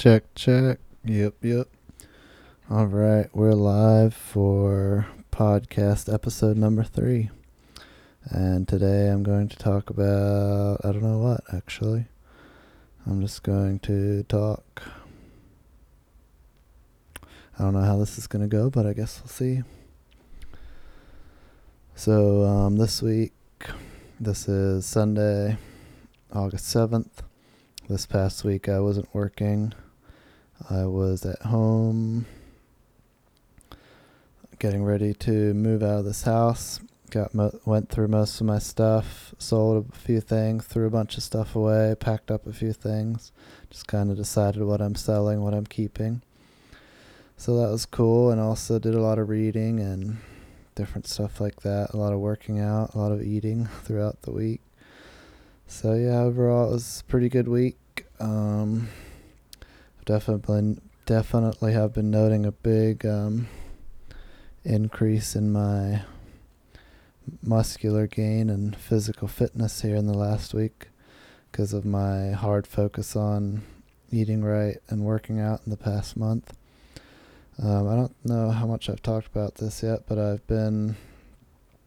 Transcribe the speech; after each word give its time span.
Check, 0.00 0.34
check. 0.34 0.78
Yep, 1.04 1.34
yep. 1.42 1.68
All 2.70 2.86
right, 2.86 3.28
we're 3.34 3.52
live 3.52 4.14
for 4.14 5.06
podcast 5.30 6.10
episode 6.10 6.56
number 6.56 6.82
three. 6.82 7.28
And 8.24 8.66
today 8.66 9.08
I'm 9.08 9.22
going 9.22 9.50
to 9.50 9.58
talk 9.58 9.90
about, 9.90 10.80
I 10.82 10.92
don't 10.92 11.02
know 11.02 11.18
what 11.18 11.42
actually. 11.52 12.06
I'm 13.04 13.20
just 13.20 13.42
going 13.42 13.78
to 13.80 14.22
talk. 14.22 14.82
I 17.22 17.58
don't 17.58 17.74
know 17.74 17.82
how 17.82 17.98
this 17.98 18.16
is 18.16 18.26
going 18.26 18.40
to 18.40 18.48
go, 18.48 18.70
but 18.70 18.86
I 18.86 18.94
guess 18.94 19.20
we'll 19.20 19.28
see. 19.28 19.60
So, 21.94 22.44
um, 22.44 22.78
this 22.78 23.02
week, 23.02 23.34
this 24.18 24.48
is 24.48 24.86
Sunday, 24.86 25.58
August 26.32 26.74
7th. 26.74 27.20
This 27.86 28.06
past 28.06 28.44
week 28.44 28.66
I 28.66 28.80
wasn't 28.80 29.14
working. 29.14 29.74
I 30.68 30.84
was 30.84 31.24
at 31.24 31.42
home 31.42 32.26
getting 34.58 34.84
ready 34.84 35.14
to 35.14 35.54
move 35.54 35.82
out 35.82 36.00
of 36.00 36.04
this 36.04 36.22
house. 36.22 36.80
Got 37.10 37.34
mo- 37.34 37.58
went 37.64 37.88
through 37.88 38.08
most 38.08 38.40
of 38.40 38.46
my 38.46 38.58
stuff, 38.58 39.34
sold 39.38 39.86
a 39.90 39.96
few 39.96 40.20
things, 40.20 40.66
threw 40.66 40.86
a 40.86 40.90
bunch 40.90 41.16
of 41.16 41.22
stuff 41.22 41.56
away, 41.56 41.96
packed 41.98 42.30
up 42.30 42.46
a 42.46 42.52
few 42.52 42.72
things. 42.72 43.32
Just 43.70 43.86
kind 43.86 44.10
of 44.10 44.16
decided 44.16 44.62
what 44.62 44.80
I'm 44.82 44.94
selling, 44.94 45.40
what 45.40 45.54
I'm 45.54 45.66
keeping. 45.66 46.22
So 47.36 47.56
that 47.56 47.70
was 47.70 47.86
cool 47.86 48.30
and 48.30 48.40
also 48.40 48.78
did 48.78 48.94
a 48.94 49.00
lot 49.00 49.18
of 49.18 49.30
reading 49.30 49.80
and 49.80 50.18
different 50.74 51.06
stuff 51.06 51.40
like 51.40 51.62
that. 51.62 51.94
A 51.94 51.96
lot 51.96 52.12
of 52.12 52.20
working 52.20 52.60
out, 52.60 52.94
a 52.94 52.98
lot 52.98 53.12
of 53.12 53.22
eating 53.22 53.66
throughout 53.84 54.22
the 54.22 54.30
week. 54.30 54.60
So 55.66 55.94
yeah, 55.94 56.20
overall 56.20 56.68
it 56.68 56.72
was 56.72 57.00
a 57.00 57.04
pretty 57.10 57.30
good 57.30 57.48
week. 57.48 57.78
Um, 58.20 58.88
definitely 60.10 60.76
definitely 61.06 61.72
have 61.72 61.92
been 61.92 62.10
noting 62.10 62.44
a 62.44 62.50
big 62.50 63.06
um, 63.06 63.46
increase 64.64 65.36
in 65.36 65.52
my 65.52 66.02
muscular 67.44 68.08
gain 68.08 68.50
and 68.50 68.74
physical 68.74 69.28
fitness 69.28 69.82
here 69.82 69.94
in 69.94 70.08
the 70.08 70.18
last 70.18 70.52
week 70.52 70.88
because 71.52 71.72
of 71.72 71.84
my 71.84 72.32
hard 72.32 72.66
focus 72.66 73.14
on 73.14 73.62
eating 74.10 74.42
right 74.42 74.78
and 74.88 75.04
working 75.04 75.38
out 75.38 75.60
in 75.64 75.70
the 75.70 75.76
past 75.76 76.16
month. 76.16 76.56
Um, 77.62 77.88
I 77.88 77.94
don't 77.94 78.24
know 78.24 78.50
how 78.50 78.66
much 78.66 78.90
I've 78.90 79.02
talked 79.02 79.28
about 79.28 79.56
this 79.56 79.80
yet, 79.80 80.00
but 80.08 80.18
I've 80.18 80.44
been, 80.48 80.96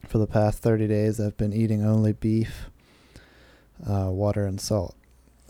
for 0.08 0.18
the 0.18 0.28
past 0.28 0.60
30 0.60 0.88
days, 0.88 1.20
I've 1.20 1.36
been 1.36 1.52
eating 1.52 1.84
only 1.84 2.14
beef, 2.14 2.70
uh, 3.86 4.08
water, 4.12 4.46
and 4.46 4.62
salt. 4.62 4.96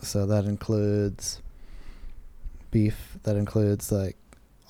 So 0.02 0.26
that 0.26 0.44
includes 0.44 1.40
beef, 2.74 3.18
that 3.22 3.36
includes 3.36 3.92
like 3.92 4.16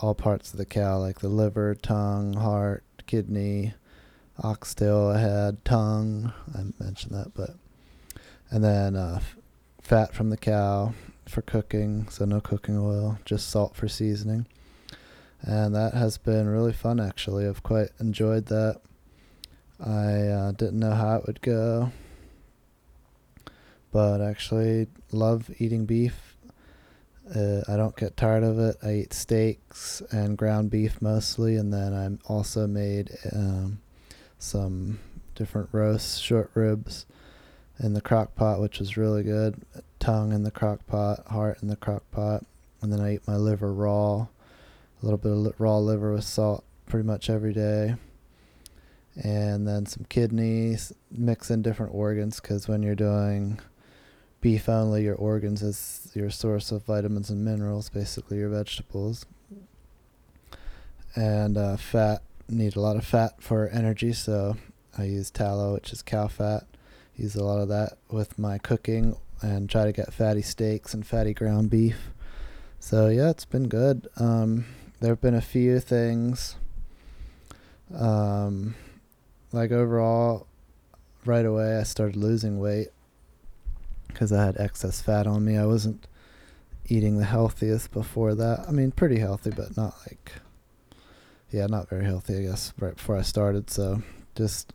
all 0.02 0.14
parts 0.14 0.52
of 0.52 0.58
the 0.58 0.66
cow, 0.66 0.98
like 0.98 1.20
the 1.20 1.28
liver, 1.28 1.74
tongue, 1.74 2.34
heart, 2.34 2.84
kidney, 3.06 3.72
oxtail, 4.42 5.14
head, 5.14 5.64
tongue. 5.64 6.30
I 6.54 6.64
mentioned 6.78 7.14
that, 7.14 7.32
but 7.34 7.56
and 8.50 8.62
then 8.62 8.94
uh, 8.94 9.20
fat 9.80 10.12
from 10.12 10.28
the 10.28 10.36
cow 10.36 10.92
for 11.26 11.40
cooking, 11.40 12.06
so 12.10 12.26
no 12.26 12.42
cooking 12.42 12.76
oil, 12.76 13.18
just 13.24 13.48
salt 13.48 13.74
for 13.74 13.88
seasoning. 13.88 14.44
And 15.40 15.74
that 15.74 15.94
has 15.94 16.18
been 16.18 16.46
really 16.46 16.74
fun, 16.74 17.00
actually. 17.00 17.48
I've 17.48 17.62
quite 17.62 17.88
enjoyed 17.98 18.46
that. 18.46 18.82
I 19.80 20.28
uh, 20.28 20.52
didn't 20.52 20.78
know 20.78 20.92
how 20.92 21.16
it 21.16 21.26
would 21.26 21.40
go, 21.40 21.90
but 23.90 24.20
actually 24.20 24.88
love 25.10 25.50
eating 25.58 25.86
beef. 25.86 26.33
Uh, 27.32 27.62
I 27.68 27.76
don't 27.76 27.96
get 27.96 28.16
tired 28.16 28.42
of 28.44 28.58
it. 28.58 28.76
I 28.82 28.92
eat 28.94 29.14
steaks 29.14 30.02
and 30.10 30.36
ground 30.36 30.70
beef 30.70 31.00
mostly, 31.00 31.56
and 31.56 31.72
then 31.72 31.94
I 31.94 32.30
also 32.30 32.66
made 32.66 33.10
um, 33.32 33.80
some 34.38 34.98
different 35.34 35.70
roasts, 35.72 36.18
short 36.18 36.50
ribs 36.54 37.06
in 37.80 37.94
the 37.94 38.00
crock 38.00 38.34
pot, 38.34 38.60
which 38.60 38.78
was 38.78 38.96
really 38.96 39.22
good. 39.22 39.56
Tongue 39.98 40.32
in 40.32 40.42
the 40.42 40.50
crock 40.50 40.86
pot, 40.86 41.26
heart 41.28 41.58
in 41.62 41.68
the 41.68 41.76
crock 41.76 42.02
pot, 42.10 42.44
and 42.82 42.92
then 42.92 43.00
I 43.00 43.14
eat 43.14 43.26
my 43.26 43.36
liver 43.36 43.72
raw, 43.72 44.16
a 44.16 44.28
little 45.02 45.18
bit 45.18 45.32
of 45.32 45.38
li- 45.38 45.52
raw 45.58 45.78
liver 45.78 46.12
with 46.12 46.24
salt 46.24 46.62
pretty 46.86 47.06
much 47.06 47.30
every 47.30 47.54
day. 47.54 47.94
And 49.16 49.66
then 49.66 49.86
some 49.86 50.04
kidneys, 50.08 50.92
mix 51.10 51.50
in 51.50 51.62
different 51.62 51.94
organs 51.94 52.40
because 52.40 52.68
when 52.68 52.82
you're 52.82 52.94
doing 52.94 53.60
beef 54.44 54.68
only, 54.68 55.02
your 55.02 55.14
organs 55.14 55.62
as 55.62 56.10
your 56.12 56.28
source 56.28 56.70
of 56.70 56.84
vitamins 56.84 57.30
and 57.30 57.42
minerals, 57.42 57.88
basically 57.88 58.36
your 58.36 58.50
vegetables. 58.50 59.24
And 61.16 61.56
uh, 61.56 61.78
fat, 61.78 62.20
need 62.46 62.76
a 62.76 62.80
lot 62.80 62.96
of 62.96 63.06
fat 63.06 63.42
for 63.42 63.70
energy, 63.70 64.12
so 64.12 64.58
I 64.98 65.04
use 65.04 65.30
tallow, 65.30 65.72
which 65.72 65.94
is 65.94 66.02
cow 66.02 66.28
fat. 66.28 66.64
Use 67.16 67.34
a 67.36 67.42
lot 67.42 67.62
of 67.62 67.68
that 67.68 67.96
with 68.10 68.38
my 68.38 68.58
cooking 68.58 69.16
and 69.40 69.70
try 69.70 69.86
to 69.86 69.92
get 69.92 70.12
fatty 70.12 70.42
steaks 70.42 70.92
and 70.92 71.06
fatty 71.06 71.32
ground 71.32 71.70
beef. 71.70 72.10
So 72.78 73.08
yeah, 73.08 73.30
it's 73.30 73.46
been 73.46 73.68
good. 73.68 74.08
Um, 74.18 74.66
there 75.00 75.12
have 75.12 75.22
been 75.22 75.34
a 75.34 75.40
few 75.40 75.80
things. 75.80 76.56
Um, 77.96 78.74
like 79.52 79.72
overall, 79.72 80.46
right 81.24 81.46
away 81.46 81.78
I 81.78 81.84
started 81.84 82.16
losing 82.16 82.58
weight 82.58 82.88
because 84.14 84.32
I 84.32 84.44
had 84.44 84.56
excess 84.56 85.02
fat 85.02 85.26
on 85.26 85.44
me. 85.44 85.58
I 85.58 85.66
wasn't 85.66 86.06
eating 86.86 87.18
the 87.18 87.24
healthiest 87.24 87.90
before 87.90 88.34
that. 88.36 88.64
I 88.66 88.70
mean, 88.70 88.92
pretty 88.92 89.18
healthy, 89.18 89.50
but 89.50 89.76
not 89.76 89.94
like, 90.06 90.32
yeah, 91.50 91.66
not 91.66 91.88
very 91.88 92.04
healthy, 92.04 92.38
I 92.38 92.42
guess, 92.42 92.72
right 92.78 92.96
before 92.96 93.18
I 93.18 93.22
started. 93.22 93.70
So 93.70 94.02
just 94.34 94.72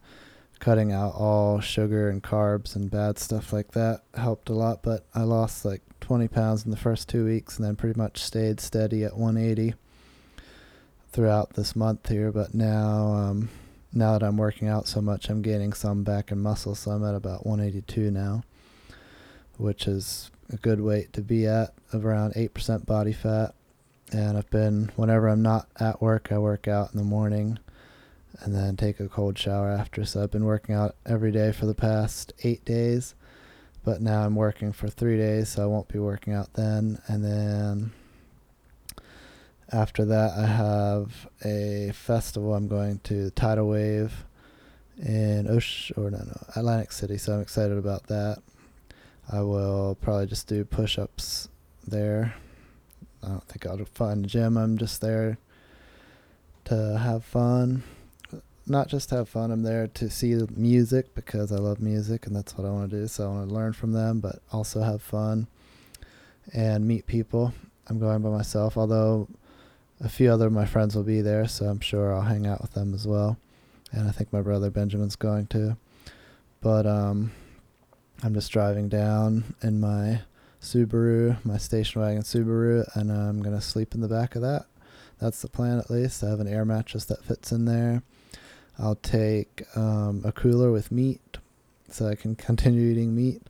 cutting 0.59 0.91
out 0.91 1.13
all 1.15 1.61
sugar 1.61 2.09
and 2.09 2.21
carbs 2.21 2.75
and 2.75 2.91
bad 2.91 3.17
stuff 3.17 3.53
like 3.53 3.71
that 3.71 4.01
helped 4.13 4.49
a 4.49 4.53
lot. 4.53 4.83
But 4.83 5.05
I 5.15 5.23
lost 5.23 5.63
like 5.65 5.81
20 6.01 6.27
pounds 6.27 6.65
in 6.65 6.71
the 6.71 6.77
first 6.77 7.07
two 7.07 7.25
weeks 7.25 7.57
and 7.57 7.65
then 7.65 7.75
pretty 7.75 7.97
much 7.97 8.21
stayed 8.21 8.59
steady 8.59 9.03
at 9.03 9.17
180 9.17 9.73
throughout 11.11 11.53
this 11.53 11.75
month 11.75 12.09
here. 12.09 12.31
But 12.31 12.53
now, 12.53 13.13
um, 13.13 13.49
now 13.93 14.17
that 14.17 14.25
I'm 14.25 14.37
working 14.37 14.67
out 14.67 14.87
so 14.87 15.01
much, 15.01 15.29
I'm 15.29 15.41
gaining 15.41 15.73
some 15.73 16.03
back 16.03 16.31
in 16.31 16.39
muscle. 16.39 16.75
So 16.75 16.91
I'm 16.91 17.05
at 17.05 17.15
about 17.15 17.45
182 17.45 18.11
now 18.11 18.43
which 19.59 19.87
is 19.87 20.31
a 20.51 20.57
good 20.57 20.81
weight 20.81 21.13
to 21.13 21.21
be 21.21 21.45
at, 21.45 21.73
of 21.93 22.05
around 22.05 22.33
8% 22.33 22.85
body 22.85 23.13
fat. 23.13 23.53
And 24.11 24.37
I've 24.37 24.49
been, 24.49 24.91
whenever 24.95 25.27
I'm 25.27 25.43
not 25.43 25.67
at 25.79 26.01
work, 26.01 26.31
I 26.31 26.39
work 26.39 26.67
out 26.67 26.91
in 26.91 26.97
the 26.97 27.03
morning 27.03 27.59
and 28.39 28.55
then 28.55 28.77
take 28.77 28.99
a 28.99 29.09
cold 29.09 29.37
shower 29.37 29.69
after. 29.69 30.05
So 30.05 30.23
I've 30.23 30.31
been 30.31 30.45
working 30.45 30.73
out 30.73 30.95
every 31.05 31.31
day 31.31 31.51
for 31.51 31.65
the 31.65 31.75
past 31.75 32.33
eight 32.43 32.63
days. 32.65 33.13
But 33.83 34.01
now 34.01 34.23
I'm 34.23 34.35
working 34.35 34.71
for 34.71 34.87
three 34.87 35.17
days, 35.17 35.49
so 35.49 35.63
I 35.63 35.65
won't 35.65 35.87
be 35.87 35.99
working 35.99 36.33
out 36.33 36.53
then. 36.53 37.01
And 37.07 37.23
then 37.23 37.91
after 39.71 40.05
that, 40.05 40.37
I 40.37 40.45
have 40.45 41.27
a 41.43 41.91
festival. 41.93 42.55
I'm 42.55 42.67
going 42.67 42.99
to 43.05 43.29
Tidal 43.31 43.67
Wave 43.67 44.25
in 44.97 45.47
Osh 45.49 45.91
or 45.95 46.09
no, 46.11 46.17
no, 46.17 46.45
Atlantic 46.55 46.91
City. 46.91 47.17
So 47.17 47.33
I'm 47.33 47.41
excited 47.41 47.77
about 47.77 48.07
that. 48.07 48.41
I 49.31 49.41
will 49.41 49.95
probably 50.01 50.25
just 50.25 50.47
do 50.47 50.65
push 50.65 50.97
ups 50.97 51.49
there. 51.87 52.33
I 53.23 53.27
don't 53.27 53.43
think 53.43 53.65
I'll 53.65 53.85
find 53.85 54.25
a 54.25 54.27
gym. 54.27 54.57
I'm 54.57 54.77
just 54.77 55.01
there 55.01 55.37
to 56.65 56.97
have 56.97 57.23
fun. 57.23 57.83
Not 58.65 58.87
just 58.87 59.09
have 59.09 59.27
fun, 59.27 59.51
I'm 59.51 59.63
there 59.63 59.87
to 59.87 60.09
see 60.09 60.35
music 60.55 61.15
because 61.15 61.51
I 61.51 61.55
love 61.57 61.79
music 61.79 62.27
and 62.27 62.35
that's 62.35 62.57
what 62.57 62.67
I 62.67 62.71
want 62.71 62.91
to 62.91 63.01
do. 63.01 63.07
So 63.07 63.25
I 63.25 63.27
want 63.27 63.49
to 63.49 63.55
learn 63.55 63.73
from 63.73 63.93
them, 63.93 64.19
but 64.19 64.41
also 64.51 64.81
have 64.81 65.01
fun 65.01 65.47
and 66.53 66.87
meet 66.87 67.07
people. 67.07 67.53
I'm 67.87 67.99
going 67.99 68.21
by 68.21 68.29
myself, 68.29 68.77
although 68.77 69.27
a 69.99 70.09
few 70.09 70.31
other 70.31 70.47
of 70.47 70.53
my 70.53 70.65
friends 70.65 70.95
will 70.95 71.03
be 71.03 71.21
there, 71.21 71.47
so 71.47 71.65
I'm 71.65 71.79
sure 71.79 72.13
I'll 72.13 72.21
hang 72.21 72.45
out 72.45 72.61
with 72.61 72.73
them 72.73 72.93
as 72.93 73.07
well. 73.07 73.37
And 73.91 74.07
I 74.07 74.11
think 74.11 74.31
my 74.31 74.41
brother 74.41 74.69
Benjamin's 74.69 75.15
going 75.15 75.47
to. 75.47 75.75
But 76.61 76.85
um 76.85 77.31
I'm 78.21 78.33
just 78.33 78.51
driving 78.51 78.89
down 78.89 79.55
in 79.61 79.79
my 79.79 80.21
Subaru, 80.61 81.37
my 81.45 81.57
station 81.57 82.01
wagon 82.01 82.23
Subaru, 82.23 82.85
and 82.95 83.11
I'm 83.11 83.41
going 83.41 83.55
to 83.55 83.61
sleep 83.61 83.95
in 83.95 84.01
the 84.01 84.09
back 84.09 84.35
of 84.35 84.41
that. 84.41 84.65
That's 85.19 85.41
the 85.41 85.47
plan 85.47 85.79
at 85.79 85.89
least. 85.89 86.23
I 86.23 86.29
have 86.29 86.41
an 86.41 86.47
air 86.47 86.65
mattress 86.65 87.05
that 87.05 87.23
fits 87.23 87.53
in 87.53 87.63
there. 87.63 88.03
I'll 88.77 88.95
take 88.95 89.63
um, 89.75 90.21
a 90.25 90.33
cooler 90.33 90.71
with 90.71 90.91
meat 90.91 91.37
so 91.89 92.07
I 92.07 92.15
can 92.15 92.35
continue 92.47 92.91
eating 92.91 93.15
meat 93.15 93.41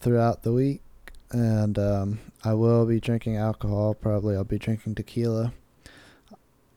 throughout 0.00 0.42
the 0.42 0.52
week. 0.52 0.82
And 1.30 1.78
um, 1.78 2.20
I 2.44 2.52
will 2.54 2.84
be 2.84 3.00
drinking 3.00 3.36
alcohol. 3.36 3.94
Probably 3.94 4.36
I'll 4.36 4.44
be 4.44 4.58
drinking 4.58 4.94
tequila. 4.94 5.52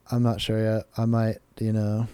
I'm 0.09 0.23
not 0.23 0.39
sure 0.39 0.61
yet. 0.61 0.83
I 0.97 1.05
might, 1.05 1.37
you 1.59 1.73
know, 1.73 2.07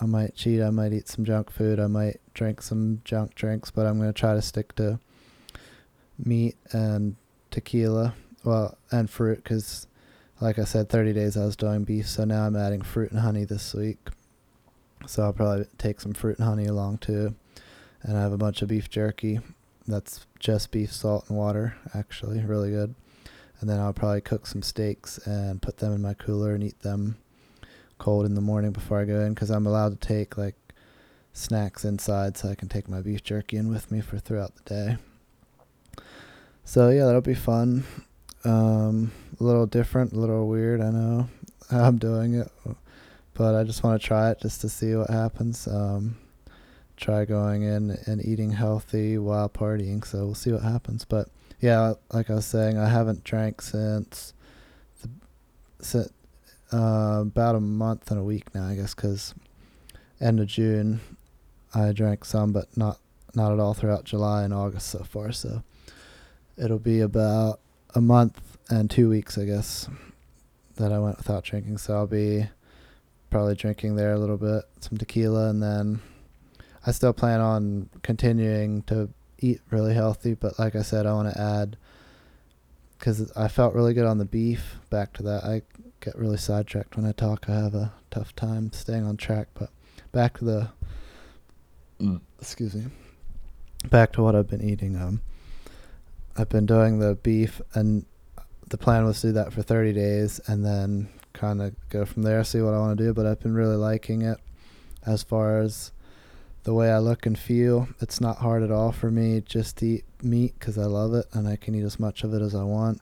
I 0.00 0.06
might 0.06 0.34
cheat. 0.34 0.62
I 0.62 0.70
might 0.70 0.92
eat 0.92 1.08
some 1.08 1.24
junk 1.24 1.50
food. 1.50 1.80
I 1.80 1.86
might 1.86 2.20
drink 2.34 2.62
some 2.62 3.00
junk 3.04 3.34
drinks, 3.34 3.70
but 3.70 3.86
I'm 3.86 3.98
going 3.98 4.12
to 4.12 4.18
try 4.18 4.34
to 4.34 4.42
stick 4.42 4.74
to 4.76 5.00
meat 6.18 6.56
and 6.72 7.16
tequila 7.50 8.14
well, 8.44 8.78
and 8.90 9.10
fruit 9.10 9.42
because, 9.42 9.86
like 10.40 10.58
I 10.58 10.64
said, 10.64 10.88
30 10.88 11.12
days 11.12 11.36
I 11.36 11.44
was 11.44 11.56
doing 11.56 11.84
beef, 11.84 12.08
so 12.08 12.24
now 12.24 12.46
I'm 12.46 12.56
adding 12.56 12.82
fruit 12.82 13.10
and 13.10 13.20
honey 13.20 13.44
this 13.44 13.74
week. 13.74 13.98
So 15.06 15.22
I'll 15.22 15.32
probably 15.32 15.66
take 15.78 16.00
some 16.00 16.14
fruit 16.14 16.38
and 16.38 16.46
honey 16.46 16.66
along 16.66 16.98
too, 16.98 17.34
and 18.02 18.16
I 18.16 18.22
have 18.22 18.32
a 18.32 18.38
bunch 18.38 18.62
of 18.62 18.68
beef 18.68 18.88
jerky. 18.88 19.40
That's 19.86 20.26
just 20.38 20.70
beef, 20.70 20.92
salt, 20.92 21.26
and 21.28 21.38
water. 21.38 21.76
Actually, 21.94 22.44
really 22.44 22.70
good. 22.70 22.94
And 23.60 23.68
then 23.68 23.80
I'll 23.80 23.92
probably 23.92 24.20
cook 24.20 24.46
some 24.46 24.62
steaks 24.62 25.18
and 25.26 25.60
put 25.60 25.78
them 25.78 25.92
in 25.92 26.02
my 26.02 26.14
cooler 26.14 26.54
and 26.54 26.62
eat 26.62 26.80
them 26.80 27.16
cold 27.98 28.26
in 28.26 28.34
the 28.34 28.40
morning 28.40 28.72
before 28.72 29.00
I 29.00 29.04
go 29.04 29.20
in 29.20 29.34
because 29.34 29.50
I'm 29.50 29.66
allowed 29.66 30.00
to 30.00 30.08
take 30.08 30.38
like 30.38 30.56
snacks 31.32 31.84
inside 31.84 32.36
so 32.36 32.48
I 32.48 32.54
can 32.54 32.68
take 32.68 32.88
my 32.88 33.00
beef 33.00 33.22
jerky 33.22 33.56
in 33.56 33.68
with 33.68 33.90
me 33.90 34.00
for 34.00 34.18
throughout 34.18 34.52
the 34.56 34.62
day. 34.62 34.96
So 36.64 36.90
yeah, 36.90 37.06
that'll 37.06 37.20
be 37.20 37.34
fun. 37.34 37.84
Um, 38.44 39.12
a 39.40 39.44
little 39.44 39.66
different, 39.66 40.12
a 40.12 40.18
little 40.18 40.48
weird. 40.48 40.80
I 40.80 40.90
know 40.90 41.28
how 41.70 41.84
I'm 41.84 41.98
doing 41.98 42.34
it, 42.34 42.50
but 43.34 43.54
I 43.54 43.64
just 43.64 43.82
want 43.82 44.00
to 44.00 44.06
try 44.06 44.30
it 44.30 44.40
just 44.40 44.60
to 44.62 44.68
see 44.68 44.94
what 44.94 45.10
happens. 45.10 45.66
Um, 45.66 46.16
try 46.96 47.24
going 47.24 47.62
in 47.62 47.96
and 48.06 48.24
eating 48.24 48.50
healthy 48.50 49.16
while 49.18 49.48
partying. 49.48 50.04
So 50.04 50.24
we'll 50.26 50.34
see 50.34 50.52
what 50.52 50.62
happens. 50.62 51.04
But 51.04 51.28
yeah, 51.60 51.94
like 52.12 52.30
I 52.30 52.34
was 52.34 52.46
saying, 52.46 52.76
I 52.76 52.88
haven't 52.88 53.24
drank 53.24 53.62
since 53.62 54.34
the 55.00 55.10
since, 55.80 56.12
uh, 56.72 57.20
about 57.22 57.54
a 57.54 57.60
month 57.60 58.10
and 58.10 58.20
a 58.20 58.24
week 58.24 58.54
now, 58.54 58.66
I 58.66 58.74
guess, 58.74 58.94
because 58.94 59.34
end 60.20 60.40
of 60.40 60.46
June 60.46 61.00
I 61.74 61.92
drank 61.92 62.24
some, 62.24 62.52
but 62.52 62.76
not 62.76 62.98
not 63.34 63.52
at 63.52 63.60
all 63.60 63.74
throughout 63.74 64.04
July 64.04 64.42
and 64.42 64.54
August 64.54 64.88
so 64.88 65.04
far. 65.04 65.32
So 65.32 65.62
it'll 66.56 66.78
be 66.78 67.00
about 67.00 67.60
a 67.94 68.00
month 68.00 68.58
and 68.68 68.90
two 68.90 69.08
weeks, 69.08 69.38
I 69.38 69.44
guess, 69.44 69.88
that 70.76 70.92
I 70.92 70.98
went 70.98 71.18
without 71.18 71.44
drinking. 71.44 71.78
So 71.78 71.94
I'll 71.94 72.06
be 72.06 72.46
probably 73.30 73.54
drinking 73.54 73.96
there 73.96 74.12
a 74.12 74.18
little 74.18 74.38
bit, 74.38 74.64
some 74.80 74.98
tequila, 74.98 75.50
and 75.50 75.62
then 75.62 76.00
I 76.86 76.92
still 76.92 77.12
plan 77.12 77.40
on 77.40 77.90
continuing 78.02 78.82
to 78.84 79.10
eat 79.38 79.60
really 79.70 79.94
healthy. 79.94 80.34
But 80.34 80.58
like 80.58 80.74
I 80.74 80.82
said, 80.82 81.06
I 81.06 81.12
want 81.12 81.32
to 81.32 81.40
add 81.40 81.76
because 82.98 83.30
I 83.32 83.48
felt 83.48 83.74
really 83.74 83.94
good 83.94 84.06
on 84.06 84.18
the 84.18 84.24
beef. 84.24 84.76
Back 84.90 85.12
to 85.14 85.22
that, 85.24 85.44
I 85.44 85.62
get 86.00 86.16
really 86.16 86.36
sidetracked 86.36 86.96
when 86.96 87.06
I 87.06 87.12
talk. 87.12 87.48
I 87.48 87.54
have 87.54 87.74
a 87.74 87.92
tough 88.10 88.34
time 88.34 88.72
staying 88.72 89.04
on 89.04 89.16
track. 89.16 89.48
But 89.54 89.70
back 90.12 90.38
to 90.38 90.44
the 90.44 90.68
mm. 92.00 92.20
excuse 92.40 92.74
me, 92.74 92.86
back 93.88 94.12
to 94.12 94.22
what 94.22 94.34
I've 94.34 94.48
been 94.48 94.62
eating. 94.62 94.96
Um, 94.96 95.22
I've 96.36 96.48
been 96.48 96.66
doing 96.66 96.98
the 96.98 97.14
beef, 97.14 97.60
and 97.74 98.04
the 98.68 98.78
plan 98.78 99.04
was 99.04 99.20
to 99.20 99.28
do 99.28 99.32
that 99.34 99.52
for 99.52 99.62
30 99.62 99.92
days, 99.92 100.40
and 100.46 100.64
then 100.64 101.08
kind 101.32 101.62
of 101.62 101.74
go 101.88 102.04
from 102.04 102.22
there, 102.22 102.42
see 102.44 102.60
what 102.60 102.74
I 102.74 102.78
want 102.78 102.98
to 102.98 103.04
do. 103.04 103.14
But 103.14 103.26
I've 103.26 103.40
been 103.40 103.54
really 103.54 103.76
liking 103.76 104.22
it 104.22 104.38
as 105.06 105.22
far 105.22 105.60
as 105.60 105.92
the 106.68 106.74
way 106.74 106.92
I 106.92 106.98
look 106.98 107.24
and 107.24 107.38
feel. 107.38 107.88
It's 107.98 108.20
not 108.20 108.36
hard 108.36 108.62
at 108.62 108.70
all 108.70 108.92
for 108.92 109.10
me 109.10 109.40
just 109.40 109.78
to 109.78 109.86
eat 109.86 110.04
meat 110.22 110.52
because 110.58 110.76
I 110.76 110.84
love 110.84 111.14
it 111.14 111.24
and 111.32 111.48
I 111.48 111.56
can 111.56 111.74
eat 111.74 111.82
as 111.82 111.98
much 111.98 112.24
of 112.24 112.34
it 112.34 112.42
as 112.42 112.54
I 112.54 112.62
want. 112.62 113.00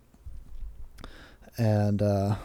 And 1.59 2.01
uh, 2.01 2.37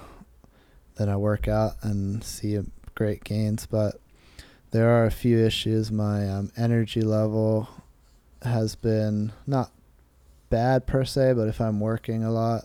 then 0.98 1.10
I 1.10 1.18
work 1.18 1.48
out 1.48 1.74
and 1.84 2.24
see 2.24 2.58
great 2.96 3.24
gains. 3.24 3.68
But 3.68 4.02
there 4.72 4.90
are 4.90 5.06
a 5.06 5.12
few 5.12 5.38
issues. 5.38 5.92
My 5.92 6.28
um, 6.28 6.52
energy 6.58 7.02
level 7.02 7.70
has 8.42 8.74
been 8.74 9.32
not 9.46 9.70
bad 10.50 10.88
per 10.88 11.06
se, 11.06 11.34
but 11.34 11.48
if 11.48 11.62
I'm 11.62 11.80
working 11.80 12.24
a 12.24 12.32
lot, 12.32 12.64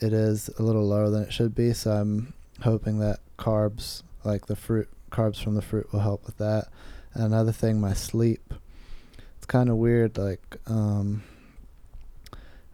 it 0.00 0.12
is 0.12 0.50
a 0.58 0.64
little 0.64 0.88
lower 0.88 1.10
than 1.10 1.22
it 1.22 1.32
should 1.32 1.54
be. 1.54 1.72
So 1.74 1.92
I'm 1.92 2.34
hoping 2.62 2.98
that 2.98 3.20
carbs, 3.38 4.02
like 4.24 4.46
the 4.46 4.56
fruit, 4.56 4.88
carbs 5.12 5.40
from 5.40 5.54
the 5.54 5.62
fruit, 5.62 5.92
will 5.92 6.00
help 6.00 6.26
with 6.26 6.38
that 6.38 6.66
another 7.14 7.52
thing, 7.52 7.80
my 7.80 7.94
sleep. 7.94 8.54
It's 9.36 9.46
kind 9.46 9.68
of 9.68 9.76
weird. 9.76 10.18
Like, 10.18 10.56
um, 10.66 11.22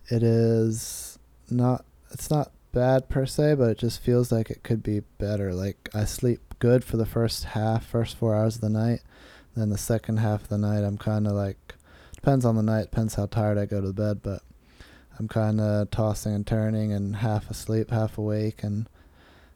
it 0.09 0.23
is 0.23 1.19
not. 1.51 1.85
It's 2.11 2.31
not 2.31 2.53
bad 2.73 3.09
per 3.09 3.27
se, 3.27 3.55
but 3.55 3.71
it 3.71 3.79
just 3.79 4.01
feels 4.01 4.31
like 4.31 4.51
it 4.51 4.63
could 4.63 4.83
be 4.83 5.01
better. 5.19 5.53
Like 5.53 5.89
I 5.95 6.05
sleep 6.05 6.55
good 6.59 6.85
for 6.85 6.97
the 6.97 7.07
first 7.07 7.45
half, 7.45 7.87
first 7.87 8.17
four 8.17 8.35
hours 8.35 8.57
of 8.57 8.61
the 8.61 8.71
night. 8.71 9.01
Then 9.57 9.71
the 9.71 9.79
second 9.79 10.19
half 10.19 10.43
of 10.43 10.49
the 10.49 10.59
night, 10.59 10.85
I'm 10.85 10.99
kind 10.99 11.27
of 11.27 11.33
like 11.33 11.75
depends 12.15 12.45
on 12.45 12.57
the 12.57 12.63
night, 12.63 12.91
depends 12.91 13.15
how 13.15 13.27
tired 13.27 13.59
I 13.59 13.67
go 13.67 13.81
to 13.81 13.93
bed, 13.93 14.21
but 14.23 14.43
I'm 15.19 15.29
kind 15.29 15.61
of 15.61 15.91
tossing 15.91 16.35
and 16.35 16.47
turning 16.47 16.93
and 16.93 17.17
half 17.17 17.51
asleep, 17.51 17.91
half 17.91 18.19
awake, 18.19 18.63
and 18.63 18.89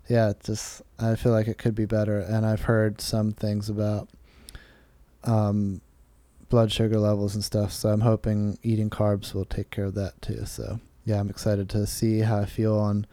yeah, 0.09 0.31
it 0.31 0.43
just 0.43 0.83
I 0.99 1.15
feel 1.15 1.33
like 1.33 1.49
it 1.49 1.59
could 1.59 1.75
be 1.75 1.87
better. 1.87 2.19
And 2.19 2.45
I've 2.45 2.63
heard 2.63 3.01
some 3.01 3.33
things 3.33 3.69
about 3.69 4.09
um, 5.25 5.81
blood 6.49 6.71
sugar 6.71 6.99
levels 6.99 7.35
and 7.35 7.45
stuff. 7.45 7.73
So 7.73 7.91
I'm 7.91 8.01
hoping 8.01 8.59
eating 8.63 8.91
carbs 8.91 9.35
will 9.35 9.45
take 9.45 9.71
care 9.71 9.87
of 9.87 9.95
that 9.95 10.21
too. 10.21 10.45
So 10.45 10.81
yeah, 11.05 11.19
I'm 11.19 11.31
excited 11.31 11.69
to 11.71 11.87
see 11.87 12.21
how 12.21 12.39
I 12.39 12.45
feel 12.45 12.77
on 12.77 13.07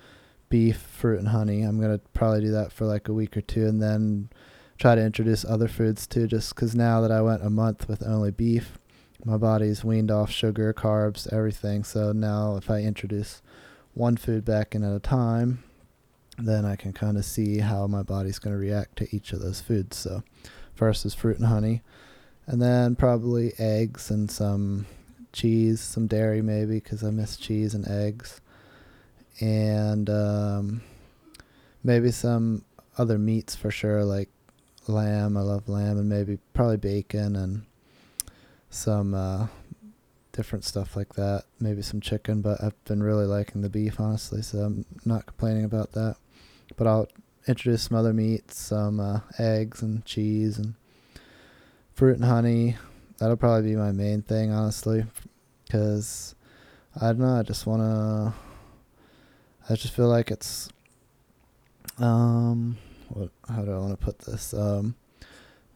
beef, 0.50 0.78
fruit, 0.78 1.20
and 1.20 1.30
honey. 1.30 1.62
I'm 1.64 1.80
gonna 1.80 2.00
probably 2.14 2.42
do 2.42 2.52
that 2.52 2.72
for 2.72 2.86
like 2.86 3.08
a 3.08 3.14
week 3.14 3.38
or 3.38 3.42
two, 3.42 3.66
and 3.66 3.82
then 3.82 4.30
try 4.78 4.96
to 4.96 5.06
introduce 5.06 5.46
other 5.46 5.68
foods 5.68 6.08
too. 6.08 6.28
Just 6.28 6.56
because 6.56 6.76
now 6.76 7.02
that 7.02 7.12
I 7.12 7.22
went 7.22 7.46
a 7.46 7.50
month 7.50 7.88
with 7.88 8.06
only 8.06 8.32
beef, 8.32 8.78
my 9.26 9.38
body's 9.38 9.84
weaned 9.84 10.12
off 10.12 10.32
sugar, 10.32 10.74
carbs, 10.74 11.32
everything. 11.32 11.84
So 11.84 12.12
now 12.12 12.56
if 12.56 12.70
I 12.70 12.80
introduce 12.82 13.42
one 13.94 14.18
food 14.18 14.46
back 14.46 14.76
in 14.76 14.84
at 14.84 14.96
a 14.96 15.00
time, 15.00 15.64
then 16.38 16.66
I 16.66 16.76
can 16.76 16.94
kind 16.94 17.18
of 17.18 17.26
see 17.26 17.60
how 17.60 17.86
my 17.88 18.04
body's 18.04 18.40
going 18.40 18.54
to 18.54 18.60
react 18.60 18.98
to 18.98 19.16
each 19.16 19.34
of 19.34 19.42
those 19.42 19.60
foods. 19.60 19.98
So 19.98 20.24
is 20.82 21.14
fruit 21.14 21.38
and 21.38 21.48
honey 21.48 21.82
and 22.50 22.60
then 22.60 22.96
probably 22.96 23.54
eggs 23.60 24.10
and 24.10 24.30
some 24.30 24.88
cheese, 25.32 25.80
some 25.80 26.08
dairy 26.08 26.42
maybe 26.42 26.80
because 26.80 27.04
I 27.04 27.12
miss 27.12 27.38
cheese 27.38 27.76
and 27.76 27.88
eggs, 27.88 28.42
and 29.40 30.10
um, 30.10 30.82
maybe 31.84 32.10
some 32.10 32.66
other 32.98 33.20
meats 33.20 33.56
for 33.56 33.70
sure 33.70 34.04
like 34.04 34.30
lamb. 34.88 35.38
I 35.38 35.42
love 35.42 35.70
lamb 35.70 36.00
and 36.00 36.10
maybe 36.10 36.40
probably 36.56 36.78
bacon 36.78 37.36
and 37.36 37.66
some 38.72 39.14
uh, 39.14 39.46
different 40.32 40.66
stuff 40.66 40.96
like 40.96 41.14
that. 41.14 41.44
Maybe 41.60 41.84
some 41.84 42.02
chicken, 42.02 42.42
but 42.42 42.64
I've 42.64 42.84
been 42.86 43.04
really 43.04 43.28
liking 43.28 43.62
the 43.62 43.70
beef 43.70 44.00
honestly, 44.00 44.42
so 44.42 44.58
I'm 44.58 44.86
not 45.06 45.28
complaining 45.28 45.66
about 45.66 45.92
that. 45.92 46.16
But 46.78 46.88
I'll 46.88 47.08
introduce 47.50 47.84
some 47.84 47.98
other 47.98 48.14
meats, 48.14 48.58
some 48.60 49.00
uh, 49.00 49.22
eggs 49.40 49.82
and 49.82 50.06
cheese 50.06 50.60
and 50.60 50.76
fruit 51.96 52.16
and 52.16 52.26
honey. 52.26 52.78
That'll 53.18 53.38
probably 53.38 53.72
be 53.72 53.76
my 53.76 53.92
main 53.92 54.22
thing, 54.22 54.52
honestly, 54.52 55.04
because 55.66 56.36
I 56.96 57.08
don't 57.08 57.20
know. 57.20 57.40
I 57.40 57.44
just 57.44 57.66
want 57.66 57.82
to. 57.82 58.34
I 59.68 59.76
just 59.76 59.94
feel 59.94 60.08
like 60.08 60.32
it's. 60.32 60.70
Um, 61.98 62.78
what? 63.10 63.32
How 63.50 63.64
do 63.64 63.74
I 63.74 63.80
want 63.80 64.00
to 64.00 64.06
put 64.06 64.20
this? 64.20 64.54
Um, 64.54 64.96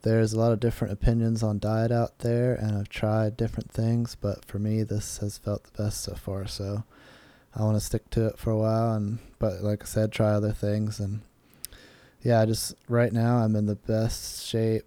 there's 0.03 0.33
a 0.33 0.39
lot 0.39 0.51
of 0.51 0.59
different 0.59 0.93
opinions 0.93 1.41
on 1.41 1.59
diet 1.59 1.91
out 1.91 2.19
there, 2.19 2.53
and 2.53 2.77
I've 2.77 2.89
tried 2.89 3.35
different 3.35 3.71
things, 3.71 4.15
but 4.15 4.45
for 4.45 4.59
me, 4.59 4.83
this 4.83 5.17
has 5.17 5.37
felt 5.37 5.63
the 5.63 5.83
best 5.83 6.01
so 6.01 6.13
far. 6.13 6.45
So, 6.45 6.83
I 7.55 7.63
want 7.63 7.77
to 7.77 7.81
stick 7.81 8.09
to 8.11 8.27
it 8.27 8.37
for 8.37 8.51
a 8.51 8.57
while, 8.57 8.93
and 8.93 9.19
but 9.39 9.63
like 9.63 9.83
I 9.83 9.85
said, 9.85 10.11
try 10.11 10.31
other 10.31 10.51
things, 10.51 10.99
and 10.99 11.21
yeah, 12.23 12.41
I 12.41 12.45
just 12.45 12.73
right 12.89 13.13
now 13.13 13.37
I'm 13.37 13.55
in 13.55 13.67
the 13.67 13.75
best 13.75 14.47
shape 14.47 14.83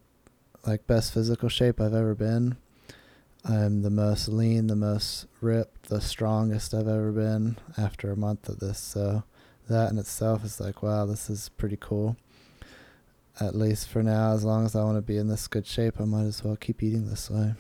like 0.67 0.87
best 0.87 1.15
physical 1.15 1.49
shape 1.49 1.81
I've 1.81 1.95
ever 1.95 2.15
been. 2.15 2.57
I'm 3.45 3.83
the 3.83 3.91
most 3.91 4.29
lean, 4.29 4.67
the 4.67 4.75
most 4.75 5.27
ripped, 5.41 5.89
the 5.89 6.01
strongest 6.01 6.75
I've 6.75 6.89
ever 6.89 7.13
been 7.13 7.57
after 7.79 8.11
a 8.11 8.17
month 8.17 8.49
of 8.49 8.59
this. 8.59 8.79
So 8.79 9.23
that 9.69 9.93
in 9.93 9.99
itself 9.99 10.45
is 10.45 10.61
like, 10.61 10.83
wow, 10.83 11.07
this 11.07 11.31
is 11.31 11.51
pretty 11.51 11.79
cool. 11.81 12.17
At 13.39 13.55
least 13.55 13.89
for 13.89 14.03
now, 14.03 14.33
as 14.33 14.43
long 14.45 14.65
as 14.65 14.75
I 14.75 14.83
want 14.83 14.97
to 14.97 15.03
be 15.03 15.19
in 15.19 15.29
this 15.29 15.47
good 15.47 15.67
shape, 15.67 16.01
I 16.01 16.05
might 16.05 16.25
as 16.25 16.43
well 16.43 16.57
keep 16.57 16.83
eating 16.83 17.09
this 17.09 17.31
way. 17.31 17.55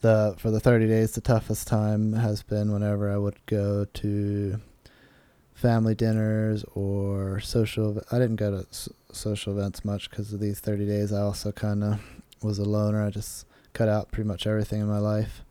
The 0.00 0.34
for 0.36 0.50
the 0.50 0.60
30 0.60 0.86
days, 0.86 1.12
the 1.12 1.22
toughest 1.22 1.66
time 1.66 2.12
has 2.12 2.42
been 2.42 2.72
whenever 2.72 3.10
I 3.10 3.16
would 3.16 3.38
go 3.46 3.86
to 3.86 4.60
family 5.54 5.94
dinners 5.94 6.64
or 6.74 7.40
social. 7.40 8.02
I 8.10 8.18
didn't 8.18 8.36
go 8.36 8.62
to 8.62 8.90
social 9.12 9.56
events 9.58 9.84
much 9.84 10.10
because 10.10 10.32
of 10.32 10.40
these 10.40 10.60
30 10.60 10.86
days. 10.86 11.12
I 11.12 11.20
also 11.22 11.52
kind 11.52 11.82
of 11.82 12.00
was 12.42 12.58
a 12.58 12.64
loner. 12.64 13.04
I 13.04 13.10
just 13.10 13.46
cut 13.72 13.88
out 13.88 14.12
pretty 14.12 14.28
much 14.28 14.46
everything 14.46 14.80
in 14.80 14.88
my 14.88 14.98
life. 14.98 15.42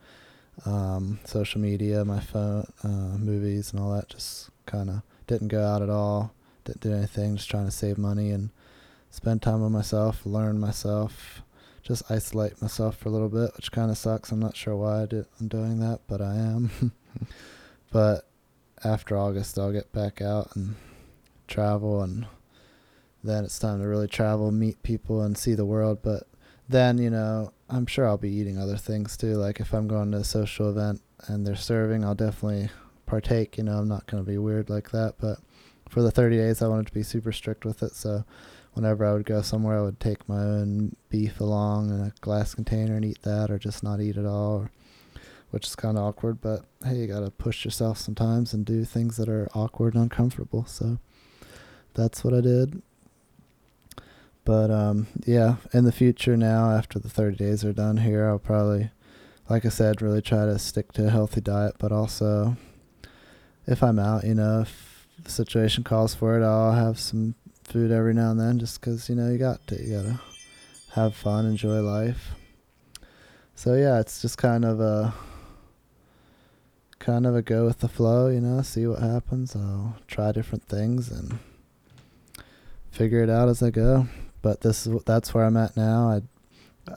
Um, 0.66 1.20
social 1.26 1.60
media, 1.60 2.06
my 2.06 2.20
phone, 2.20 2.68
uh, 2.84 3.18
movies, 3.18 3.72
and 3.72 3.82
all 3.82 3.94
that. 3.96 4.10
Just 4.10 4.50
kind 4.66 4.90
of 4.90 5.02
didn't 5.26 5.48
go 5.48 5.64
out 5.64 5.82
at 5.82 5.90
all. 5.90 6.34
Didn't 6.66 6.82
do 6.82 6.94
anything. 6.94 7.36
Just 7.38 7.50
trying 7.50 7.66
to 7.66 7.72
save 7.72 7.98
money 7.98 8.30
and 8.30 8.52
spend 9.14 9.44
time 9.44 9.62
with 9.62 9.72
myself, 9.72 10.26
learn 10.26 10.60
myself, 10.60 11.44
just 11.84 12.10
isolate 12.10 12.60
myself 12.62 12.98
for 12.98 13.10
a 13.10 13.12
little 13.12 13.30
bit, 13.30 13.56
which 13.56 13.72
kind 13.72 13.92
of 13.92 13.98
sucks. 13.98 14.32
I'm 14.32 14.40
not 14.40 14.56
sure 14.58 14.76
why 14.76 15.04
I 15.04 15.06
did, 15.06 15.28
I'm 15.40 15.48
doing 15.48 15.80
that, 15.82 16.00
but 16.08 16.20
I 16.20 16.34
am. 16.34 16.92
but 17.92 18.28
after 18.84 19.18
August 19.18 19.58
I'll 19.58 19.72
get 19.72 19.92
back 19.92 20.22
out 20.22 20.56
and 20.56 20.76
travel 21.48 22.02
and 22.02 22.26
then 23.24 23.46
it's 23.46 23.60
time 23.60 23.80
to 23.80 23.88
really 23.88 24.08
travel, 24.08 24.52
meet 24.52 24.84
people 24.84 25.22
and 25.22 25.38
see 25.38 25.54
the 25.54 25.66
world, 25.66 26.00
but 26.02 26.24
then, 26.68 26.98
you 26.98 27.10
know, 27.10 27.54
I'm 27.70 27.86
sure 27.86 28.06
I'll 28.06 28.18
be 28.18 28.30
eating 28.30 28.58
other 28.58 28.78
things 28.78 29.16
too. 29.16 29.36
Like 29.36 29.60
if 29.60 29.74
I'm 29.74 29.88
going 29.88 30.12
to 30.12 30.18
a 30.18 30.24
social 30.24 30.70
event 30.70 31.02
and 31.28 31.48
they're 31.48 31.56
serving, 31.56 32.04
I'll 32.04 32.16
definitely 32.16 32.70
partake, 33.06 33.58
you 33.58 33.64
know, 33.64 33.78
I'm 33.78 33.88
not 33.88 34.08
going 34.08 34.24
to 34.24 34.30
be 34.30 34.38
weird 34.38 34.70
like 34.70 34.92
that, 34.92 35.16
but 35.20 35.40
for 35.90 36.02
the 36.02 36.12
30 36.12 36.38
days 36.38 36.62
I 36.62 36.68
wanted 36.68 36.88
to 36.88 36.94
be 36.94 37.04
super 37.04 37.32
strict 37.32 37.66
with 37.66 37.84
it, 37.84 37.96
so 37.96 38.26
whenever 38.74 39.06
I 39.06 39.14
would 39.14 39.26
go 39.26 39.42
somewhere, 39.42 39.78
I 39.78 39.84
would 39.84 40.00
take 40.00 40.28
my 40.28 40.42
own 40.42 40.96
beef 41.10 41.40
along 41.40 41.90
in 41.92 42.02
a 42.02 42.14
glass 42.22 42.56
container 42.56 42.96
and 42.96 43.06
eat 43.06 43.22
that, 43.22 43.52
or 43.52 43.60
just 43.60 43.84
not 43.84 44.02
eat 44.02 44.18
at 44.18 44.26
all, 44.26 44.58
or, 44.58 44.72
which 45.54 45.68
is 45.68 45.76
kind 45.76 46.00
of 46.00 46.04
awkward. 46.04 46.42
But 46.42 46.66
hey, 46.84 46.96
you 46.96 47.08
gotta 47.08 47.30
push 47.30 47.64
yourself 47.64 48.00
sometimes 48.00 48.56
and 48.56 48.66
do 48.66 48.84
things 48.84 49.18
that 49.18 49.30
are 49.30 49.48
awkward 49.54 49.94
and 49.94 50.02
uncomfortable. 50.02 50.66
So 50.66 50.98
that's 51.94 52.24
what 52.24 52.34
I 52.34 52.42
did. 52.42 52.82
But 54.46 54.72
um, 54.72 55.06
yeah, 55.28 55.58
in 55.72 55.86
the 55.86 55.92
future 55.92 56.36
now, 56.36 56.72
after 56.72 56.98
the 56.98 57.08
30 57.08 57.38
days 57.38 57.64
are 57.64 57.72
done 57.72 57.98
here, 57.98 58.28
I'll 58.28 58.40
probably, 58.40 58.90
like 59.48 59.64
I 59.64 59.70
said, 59.70 60.02
really 60.02 60.24
try 60.24 60.46
to 60.46 60.58
stick 60.58 60.92
to 60.94 61.06
a 61.06 61.12
healthy 61.12 61.40
diet. 61.40 61.76
But 61.78 61.92
also, 61.92 62.58
if 63.68 63.84
I'm 63.84 64.00
out, 64.00 64.24
you 64.24 64.34
know, 64.34 64.62
if 64.62 65.08
the 65.24 65.30
situation 65.30 65.84
calls 65.84 66.16
for 66.16 66.36
it, 66.36 66.44
I'll 66.44 66.74
have 66.74 67.00
some 67.00 67.36
food 67.64 67.92
every 67.92 68.16
now 68.16 68.32
and 68.32 68.40
then 68.40 68.58
just 68.58 68.82
because, 68.82 69.08
you 69.08 69.14
know, 69.14 69.30
you 69.30 69.38
got 69.38 69.66
to. 69.68 69.80
You 69.80 69.98
got 69.98 70.06
to 70.06 70.20
have 70.96 71.16
fun, 71.16 71.46
enjoy 71.46 71.80
life. 71.82 72.32
So, 73.54 73.76
yeah, 73.76 74.00
it's 74.00 74.20
just 74.20 74.40
kind 74.40 74.66
of 74.66 74.80
a. 74.80 75.14
Kind 77.04 77.28
of 77.28 77.36
a 77.36 77.42
go 77.42 77.66
with 77.66 77.80
the 77.80 77.90
flow, 77.90 78.30
you 78.30 78.40
know, 78.40 78.62
see 78.62 78.88
what 78.88 79.02
happens. 79.02 79.58
I'll 79.58 79.98
try 80.08 80.32
different 80.32 80.64
things 80.64 81.12
and 81.12 81.38
figure 82.92 83.22
it 83.22 83.30
out 83.30 83.50
as 83.50 83.62
I 83.62 83.72
go. 83.72 84.08
But 84.42 84.62
this 84.62 84.88
is 84.88 85.04
that's 85.04 85.34
where 85.34 85.44
I'm 85.44 85.58
at 85.58 85.76
now. 85.76 86.22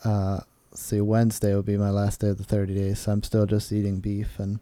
I 0.04 0.08
uh, 0.08 0.40
see 0.74 1.00
Wednesday 1.00 1.52
will 1.56 1.64
be 1.64 1.76
my 1.76 1.90
last 1.90 2.20
day 2.20 2.28
of 2.28 2.38
the 2.38 2.44
30 2.44 2.72
days, 2.72 3.00
so 3.00 3.10
I'm 3.10 3.24
still 3.24 3.46
just 3.46 3.72
eating 3.72 3.98
beef, 3.98 4.38
and 4.38 4.60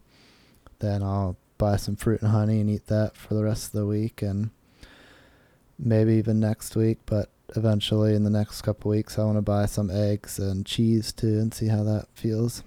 then 0.78 1.02
I'll 1.02 1.36
buy 1.58 1.76
some 1.76 1.94
fruit 1.94 2.22
and 2.22 2.30
honey 2.30 2.60
and 2.60 2.70
eat 2.70 2.86
that 2.86 3.14
for 3.14 3.34
the 3.34 3.44
rest 3.44 3.66
of 3.66 3.72
the 3.72 3.86
week, 3.86 4.22
and 4.22 4.48
maybe 5.78 6.14
even 6.14 6.40
next 6.40 6.74
week, 6.74 7.00
but 7.04 7.28
eventually 7.54 8.14
in 8.14 8.24
the 8.24 8.30
next 8.30 8.62
couple 8.62 8.90
weeks, 8.90 9.18
I 9.18 9.24
want 9.24 9.36
to 9.36 9.42
buy 9.42 9.66
some 9.66 9.90
eggs 9.90 10.38
and 10.38 10.64
cheese 10.64 11.12
too 11.12 11.38
and 11.38 11.52
see 11.52 11.68
how 11.68 11.82
that 11.84 12.06
feels. 12.14 12.62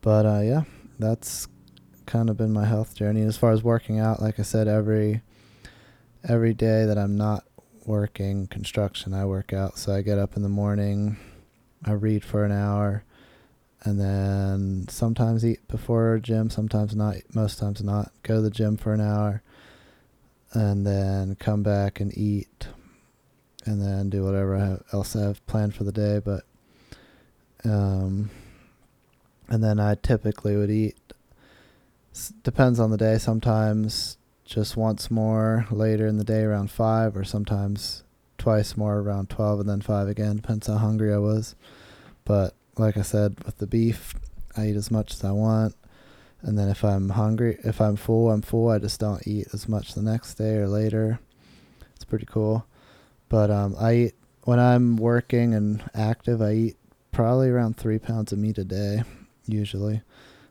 But 0.00 0.24
uh, 0.24 0.40
yeah, 0.40 0.62
that's 0.98 1.48
kind 2.06 2.30
of 2.30 2.36
been 2.36 2.52
my 2.52 2.64
health 2.64 2.94
journey. 2.94 3.22
As 3.22 3.36
far 3.36 3.52
as 3.52 3.62
working 3.62 3.98
out, 3.98 4.20
like 4.22 4.38
I 4.38 4.42
said, 4.42 4.68
every 4.68 5.22
every 6.28 6.54
day 6.54 6.84
that 6.84 6.98
I'm 6.98 7.16
not 7.16 7.44
working 7.84 8.46
construction, 8.48 9.14
I 9.14 9.24
work 9.24 9.52
out. 9.52 9.78
So 9.78 9.94
I 9.94 10.02
get 10.02 10.18
up 10.18 10.36
in 10.36 10.42
the 10.42 10.48
morning, 10.48 11.16
I 11.84 11.92
read 11.92 12.24
for 12.24 12.44
an 12.44 12.52
hour, 12.52 13.04
and 13.82 14.00
then 14.00 14.86
sometimes 14.88 15.44
eat 15.44 15.66
before 15.68 16.18
gym, 16.18 16.50
sometimes 16.50 16.96
not, 16.96 17.16
most 17.34 17.58
times 17.58 17.82
not. 17.82 18.12
Go 18.22 18.36
to 18.36 18.42
the 18.42 18.50
gym 18.50 18.76
for 18.76 18.92
an 18.92 19.00
hour, 19.00 19.42
and 20.52 20.86
then 20.86 21.36
come 21.36 21.62
back 21.62 22.00
and 22.00 22.16
eat 22.16 22.68
and 23.66 23.82
then 23.82 24.08
do 24.08 24.24
whatever 24.24 24.80
else 24.92 25.16
I 25.16 25.22
have 25.22 25.44
planned 25.46 25.74
for 25.74 25.84
the 25.84 25.92
day. 25.92 26.20
But 26.24 26.44
um, 27.64 28.30
and 29.48 29.62
then 29.62 29.78
I 29.80 29.94
typically 29.96 30.56
would 30.56 30.70
eat. 30.70 30.96
Depends 32.42 32.80
on 32.80 32.90
the 32.90 32.96
day. 32.96 33.18
Sometimes 33.18 34.16
just 34.44 34.76
once 34.76 35.10
more 35.10 35.66
later 35.70 36.06
in 36.06 36.18
the 36.18 36.24
day 36.24 36.42
around 36.42 36.70
five, 36.70 37.16
or 37.16 37.24
sometimes 37.24 38.02
twice 38.38 38.76
more 38.76 38.98
around 38.98 39.30
twelve, 39.30 39.60
and 39.60 39.68
then 39.68 39.80
five 39.80 40.08
again. 40.08 40.36
Depends 40.36 40.66
how 40.66 40.76
hungry 40.76 41.12
I 41.12 41.18
was. 41.18 41.54
But 42.24 42.54
like 42.76 42.96
I 42.96 43.02
said, 43.02 43.42
with 43.44 43.58
the 43.58 43.66
beef, 43.66 44.14
I 44.56 44.68
eat 44.68 44.76
as 44.76 44.90
much 44.90 45.12
as 45.12 45.24
I 45.24 45.32
want 45.32 45.74
and 46.46 46.58
then 46.58 46.68
if 46.68 46.84
I'm 46.84 47.10
hungry, 47.10 47.58
if 47.64 47.80
I'm 47.80 47.96
full, 47.96 48.30
I'm 48.30 48.40
full. 48.40 48.68
I 48.68 48.78
just 48.78 49.00
don't 49.00 49.26
eat 49.26 49.48
as 49.52 49.68
much 49.68 49.94
the 49.94 50.02
next 50.02 50.34
day 50.34 50.56
or 50.56 50.68
later. 50.68 51.18
It's 51.96 52.04
pretty 52.04 52.26
cool. 52.26 52.66
But 53.28 53.50
um, 53.50 53.74
I 53.78 53.94
eat 53.94 54.14
when 54.44 54.60
I'm 54.60 54.96
working 54.96 55.54
and 55.54 55.82
active. 55.92 56.40
I 56.40 56.52
eat 56.52 56.76
probably 57.10 57.48
around 57.48 57.76
three 57.76 57.98
pounds 57.98 58.32
of 58.32 58.38
meat 58.38 58.58
a 58.58 58.64
day, 58.64 59.02
usually, 59.46 60.02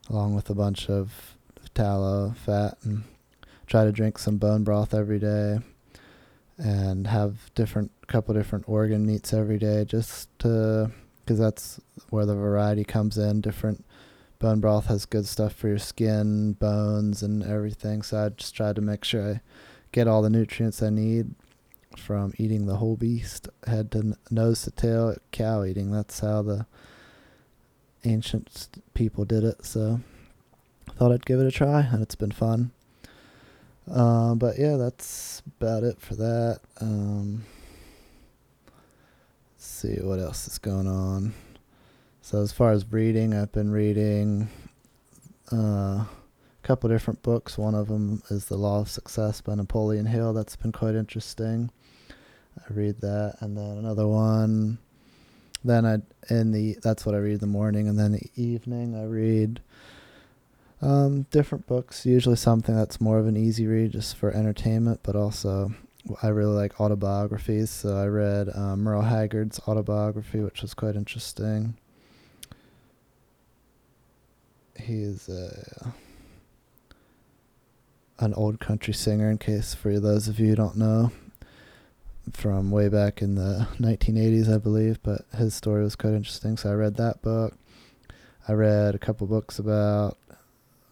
along 0.09 0.35
with 0.35 0.49
a 0.49 0.55
bunch 0.55 0.89
of 0.89 1.35
tallow, 1.73 2.33
fat, 2.45 2.77
and 2.83 3.03
try 3.67 3.83
to 3.83 3.91
drink 3.91 4.17
some 4.17 4.37
bone 4.37 4.63
broth 4.63 4.93
every 4.93 5.19
day, 5.19 5.59
and 6.57 7.07
have 7.07 7.53
different 7.55 7.91
couple 8.07 8.33
different 8.33 8.65
organ 8.67 9.05
meats 9.05 9.33
every 9.33 9.57
day, 9.57 9.83
just 9.83 10.29
to 10.39 10.91
because 11.25 11.39
that's 11.39 11.79
where 12.09 12.25
the 12.25 12.35
variety 12.35 12.83
comes 12.83 13.17
in. 13.17 13.41
Different 13.41 13.83
bone 14.39 14.59
broth 14.59 14.85
has 14.85 15.05
good 15.05 15.25
stuff 15.25 15.53
for 15.53 15.67
your 15.67 15.79
skin, 15.79 16.53
bones, 16.53 17.23
and 17.23 17.43
everything. 17.43 18.03
So 18.03 18.25
I 18.25 18.29
just 18.29 18.55
try 18.55 18.73
to 18.73 18.81
make 18.81 19.03
sure 19.03 19.33
I 19.33 19.41
get 19.91 20.07
all 20.07 20.21
the 20.21 20.29
nutrients 20.29 20.83
I 20.83 20.91
need 20.91 21.33
from 21.97 22.33
eating 22.37 22.65
the 22.65 22.75
whole 22.75 22.95
beast, 22.95 23.49
head 23.65 23.91
to 23.91 24.15
nose 24.29 24.63
to 24.63 24.71
tail, 24.71 25.15
cow 25.31 25.63
eating. 25.63 25.91
That's 25.91 26.19
how 26.19 26.41
the 26.41 26.67
ancient 28.05 28.69
people 28.93 29.25
did 29.25 29.43
it. 29.43 29.65
So 29.65 29.99
I 30.87 30.91
thought 30.93 31.11
I'd 31.11 31.25
give 31.25 31.39
it 31.39 31.47
a 31.47 31.51
try, 31.51 31.81
and 31.81 32.01
it's 32.01 32.15
been 32.15 32.31
fun. 32.31 32.71
Uh, 33.91 34.35
but 34.35 34.57
yeah, 34.57 34.77
that's 34.77 35.43
about 35.59 35.83
it 35.83 35.99
for 35.99 36.15
that. 36.15 36.59
Um, 36.81 37.43
let's 39.55 39.65
see 39.65 39.97
what 40.01 40.19
else 40.19 40.47
is 40.47 40.57
going 40.57 40.87
on. 40.87 41.33
So 42.21 42.41
as 42.41 42.51
far 42.51 42.71
as 42.71 42.91
reading, 42.91 43.33
I've 43.33 43.51
been 43.51 43.71
reading 43.71 44.49
uh, 45.53 45.55
a 45.55 46.07
couple 46.63 46.89
different 46.89 47.21
books. 47.21 47.57
One 47.57 47.75
of 47.75 47.87
them 47.87 48.23
is 48.31 48.45
The 48.45 48.57
Law 48.57 48.79
of 48.81 48.89
Success 48.89 49.41
by 49.41 49.53
Napoleon 49.53 50.07
Hill. 50.07 50.33
That's 50.33 50.55
been 50.55 50.71
quite 50.71 50.95
interesting. 50.95 51.69
I 52.57 52.73
read 52.73 53.01
that, 53.01 53.35
and 53.41 53.55
then 53.55 53.77
another 53.77 54.07
one. 54.07 54.79
Then 55.65 55.85
I 55.85 55.97
in 56.33 56.51
the 56.51 56.77
that's 56.81 57.05
what 57.05 57.15
I 57.15 57.17
read 57.17 57.33
in 57.33 57.39
the 57.39 57.47
morning, 57.47 57.87
and 57.87 57.99
then 57.99 58.13
the 58.13 58.29
evening 58.35 58.95
I 58.95 59.03
read 59.03 59.59
um, 60.81 61.23
different 61.31 61.67
books. 61.67 62.05
Usually 62.05 62.35
something 62.35 62.75
that's 62.75 63.01
more 63.01 63.19
of 63.19 63.27
an 63.27 63.35
easy 63.35 63.67
read, 63.67 63.91
just 63.91 64.15
for 64.15 64.31
entertainment, 64.31 65.01
but 65.03 65.15
also 65.15 65.73
I 66.21 66.27
really 66.27 66.55
like 66.55 66.79
autobiographies. 66.79 67.69
So 67.71 67.97
I 67.97 68.05
read 68.05 68.49
um, 68.55 68.83
Merle 68.83 69.01
Haggard's 69.01 69.59
autobiography, 69.67 70.39
which 70.39 70.61
was 70.61 70.73
quite 70.73 70.95
interesting 70.95 71.75
he's 74.79 75.29
a 75.29 75.93
an 78.19 78.33
old 78.33 78.59
country 78.59 78.93
singer 78.93 79.29
in 79.29 79.37
case 79.37 79.73
for 79.73 79.99
those 79.99 80.27
of 80.27 80.39
you 80.39 80.49
who 80.49 80.55
don't 80.55 80.77
know 80.77 81.11
from 82.31 82.71
way 82.71 82.89
back 82.89 83.21
in 83.21 83.35
the 83.35 83.67
1980s 83.79 84.53
I 84.53 84.57
believe 84.57 84.99
but 85.03 85.21
his 85.37 85.53
story 85.53 85.83
was 85.83 85.95
quite 85.95 86.13
interesting 86.13 86.57
so 86.57 86.71
I 86.71 86.73
read 86.73 86.95
that 86.95 87.21
book 87.21 87.53
I 88.47 88.53
read 88.53 88.95
a 88.95 88.99
couple 88.99 89.27
books 89.27 89.59
about 89.59 90.17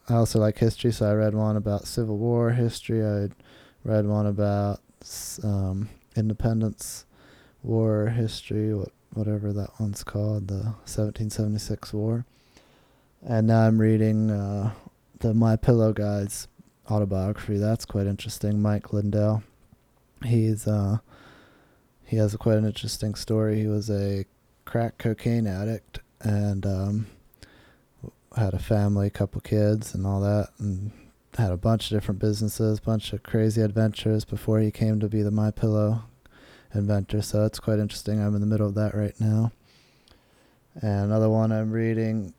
I 0.10 0.16
also 0.16 0.40
like 0.40 0.58
history 0.58 0.92
so 0.92 1.10
I 1.10 1.14
read 1.14 1.34
one 1.34 1.56
about 1.56 1.88
Civil 1.88 2.18
War 2.18 2.52
history 2.52 3.06
I 3.06 3.30
read 3.84 4.06
one 4.06 4.28
about 4.28 4.80
um, 5.44 5.90
Independence 6.16 7.06
War 7.64 8.08
history 8.08 8.74
what 8.74 8.92
whatever 9.14 9.54
that 9.54 9.70
one's 9.80 10.04
called 10.04 10.48
the 10.48 10.64
1776 10.86 11.94
war 11.94 12.26
and 13.26 13.48
now 13.48 13.62
I'm 13.68 13.80
reading 13.80 14.32
uh, 14.32 14.74
the 15.20 15.34
My 15.34 15.56
Pillow 15.56 15.94
guy's 15.94 16.48
autobiography. 16.90 17.58
That's 17.58 17.86
quite 17.86 18.08
interesting. 18.08 18.62
Mike 18.62 18.92
Lindell. 18.92 19.44
He's 20.26 20.68
uh, 20.68 20.98
he 22.06 22.18
has 22.18 22.36
quite 22.36 22.58
an 22.58 22.66
interesting 22.66 23.16
story. 23.16 23.60
He 23.60 23.68
was 23.68 23.90
a 23.90 24.26
crack 24.66 24.98
cocaine 24.98 25.48
addict 25.48 26.00
and 26.22 26.66
um, 26.66 27.08
had 28.36 28.54
a 28.54 28.60
family, 28.60 29.08
a 29.08 29.12
couple 29.12 29.42
kids, 29.42 29.94
and 29.94 30.06
all 30.06 30.22
that, 30.22 30.50
and 30.60 30.92
had 31.38 31.52
a 31.52 31.58
bunch 31.58 31.92
of 31.92 31.98
different 31.98 32.20
businesses, 32.20 32.80
bunch 32.80 33.14
of 33.14 33.24
crazy 33.24 33.62
adventures 33.62 34.26
before 34.26 34.60
he 34.60 34.72
came 34.72 35.00
to 35.00 35.08
be 35.08 35.22
the 35.22 35.32
My 35.32 35.52
Pillow 35.52 36.04
inventor. 36.74 37.22
So 37.22 37.46
it's 37.46 37.60
quite 37.60 37.80
interesting. 37.80 38.22
I'm 38.22 38.36
in 38.36 38.42
the 38.42 38.48
middle 38.48 38.68
of 38.68 38.76
that 38.76 38.96
right 38.96 39.20
now. 39.20 39.52
And 40.82 41.06
another 41.06 41.30
one 41.30 41.52
I'm 41.52 41.72
reading 41.72 42.34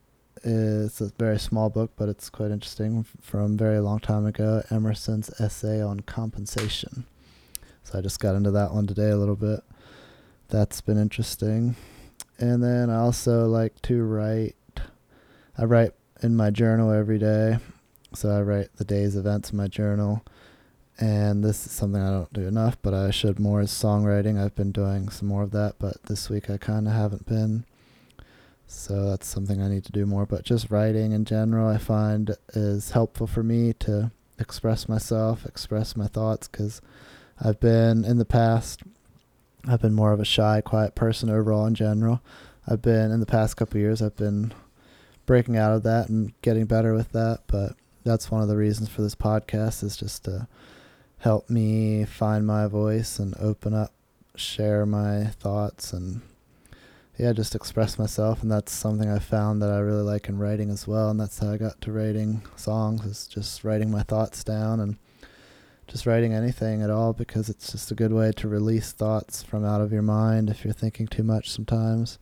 it's 0.44 1.00
a 1.00 1.10
very 1.18 1.38
small 1.38 1.70
book, 1.70 1.92
but 1.96 2.08
it's 2.08 2.28
quite 2.28 2.50
interesting 2.50 3.04
from 3.20 3.56
very 3.56 3.80
long 3.80 3.98
time 3.98 4.26
ago. 4.26 4.62
Emerson's 4.70 5.30
essay 5.40 5.80
on 5.80 6.00
compensation. 6.00 7.06
So 7.84 7.98
I 7.98 8.02
just 8.02 8.18
got 8.18 8.34
into 8.34 8.50
that 8.50 8.72
one 8.72 8.86
today 8.86 9.10
a 9.10 9.16
little 9.16 9.36
bit. 9.36 9.60
That's 10.48 10.80
been 10.80 10.98
interesting. 10.98 11.76
And 12.38 12.62
then 12.62 12.90
I 12.90 12.96
also 12.96 13.46
like 13.46 13.80
to 13.82 14.02
write. 14.02 14.56
I 15.56 15.64
write 15.64 15.92
in 16.22 16.34
my 16.34 16.50
journal 16.50 16.90
every 16.90 17.18
day 17.18 17.58
So 18.14 18.30
I 18.30 18.42
write 18.42 18.76
the 18.76 18.84
day's 18.84 19.16
events 19.16 19.50
in 19.50 19.56
my 19.56 19.66
journal. 19.66 20.24
And 20.98 21.42
this 21.42 21.66
is 21.66 21.72
something 21.72 22.00
I 22.00 22.10
don't 22.10 22.32
do 22.32 22.46
enough, 22.46 22.76
but 22.80 22.94
I 22.94 23.10
should 23.10 23.40
more 23.40 23.60
is 23.60 23.70
songwriting. 23.70 24.40
I've 24.40 24.54
been 24.54 24.70
doing 24.70 25.08
some 25.08 25.26
more 25.26 25.42
of 25.42 25.50
that, 25.50 25.74
but 25.80 26.04
this 26.04 26.30
week 26.30 26.48
I 26.48 26.56
kind 26.56 26.86
of 26.86 26.94
haven't 26.94 27.26
been. 27.26 27.64
So 28.68 29.08
that's 29.10 29.26
something 29.26 29.60
I 29.60 29.68
need 29.68 29.84
to 29.84 29.92
do 29.92 30.06
more. 30.06 30.24
But 30.24 30.44
just 30.44 30.70
writing 30.70 31.10
in 31.12 31.24
general, 31.24 31.68
I 31.68 31.78
find 31.78 32.36
is 32.54 32.92
helpful 32.92 33.26
for 33.26 33.42
me 33.42 33.72
to 33.80 34.12
express 34.38 34.88
myself, 34.88 35.44
express 35.44 35.96
my 35.96 36.06
thoughts, 36.06 36.46
because 36.46 36.80
I've 37.40 37.60
been 37.60 38.04
in 38.04 38.18
the 38.18 38.24
past, 38.24 38.82
I've 39.66 39.82
been 39.82 39.94
more 39.94 40.12
of 40.12 40.20
a 40.20 40.24
shy, 40.24 40.60
quiet 40.60 40.94
person 40.94 41.30
overall 41.30 41.66
in 41.66 41.74
general. 41.74 42.20
I've 42.66 42.82
been 42.82 43.10
in 43.10 43.20
the 43.20 43.26
past 43.26 43.56
couple 43.56 43.80
years, 43.80 44.00
I've 44.00 44.16
been 44.16 44.52
breaking 45.26 45.56
out 45.56 45.72
of 45.72 45.82
that 45.84 46.08
and 46.08 46.32
getting 46.42 46.66
better 46.66 46.94
with 46.94 47.12
that. 47.12 47.40
But 47.46 47.76
that's 48.04 48.30
one 48.30 48.42
of 48.42 48.48
the 48.48 48.56
reasons 48.56 48.88
for 48.88 49.02
this 49.02 49.14
podcast 49.14 49.82
is 49.82 49.96
just 49.96 50.24
to 50.24 50.46
help 51.18 51.48
me 51.48 52.04
find 52.04 52.46
my 52.46 52.66
voice 52.66 53.18
and 53.18 53.34
open 53.38 53.74
up, 53.74 53.92
share 54.36 54.84
my 54.84 55.24
thoughts, 55.24 55.92
and 55.92 56.20
yeah, 57.16 57.32
just 57.32 57.54
express 57.54 57.98
myself. 57.98 58.42
And 58.42 58.50
that's 58.50 58.72
something 58.72 59.10
I 59.10 59.18
found 59.18 59.62
that 59.62 59.70
I 59.70 59.78
really 59.78 60.02
like 60.02 60.28
in 60.28 60.38
writing 60.38 60.70
as 60.70 60.86
well. 60.86 61.10
And 61.10 61.20
that's 61.20 61.38
how 61.38 61.52
I 61.52 61.56
got 61.56 61.80
to 61.82 61.92
writing 61.92 62.42
songs 62.56 63.04
is 63.04 63.26
just 63.26 63.64
writing 63.64 63.90
my 63.90 64.02
thoughts 64.02 64.42
down 64.44 64.80
and 64.80 64.96
just 65.86 66.06
writing 66.06 66.32
anything 66.32 66.82
at 66.82 66.90
all 66.90 67.12
because 67.12 67.48
it's 67.48 67.72
just 67.72 67.90
a 67.90 67.94
good 67.94 68.12
way 68.12 68.32
to 68.32 68.48
release 68.48 68.92
thoughts 68.92 69.42
from 69.42 69.64
out 69.64 69.80
of 69.80 69.92
your 69.92 70.02
mind 70.02 70.48
if 70.50 70.64
you're 70.64 70.72
thinking 70.72 71.06
too 71.06 71.22
much 71.22 71.50
sometimes. 71.50 72.18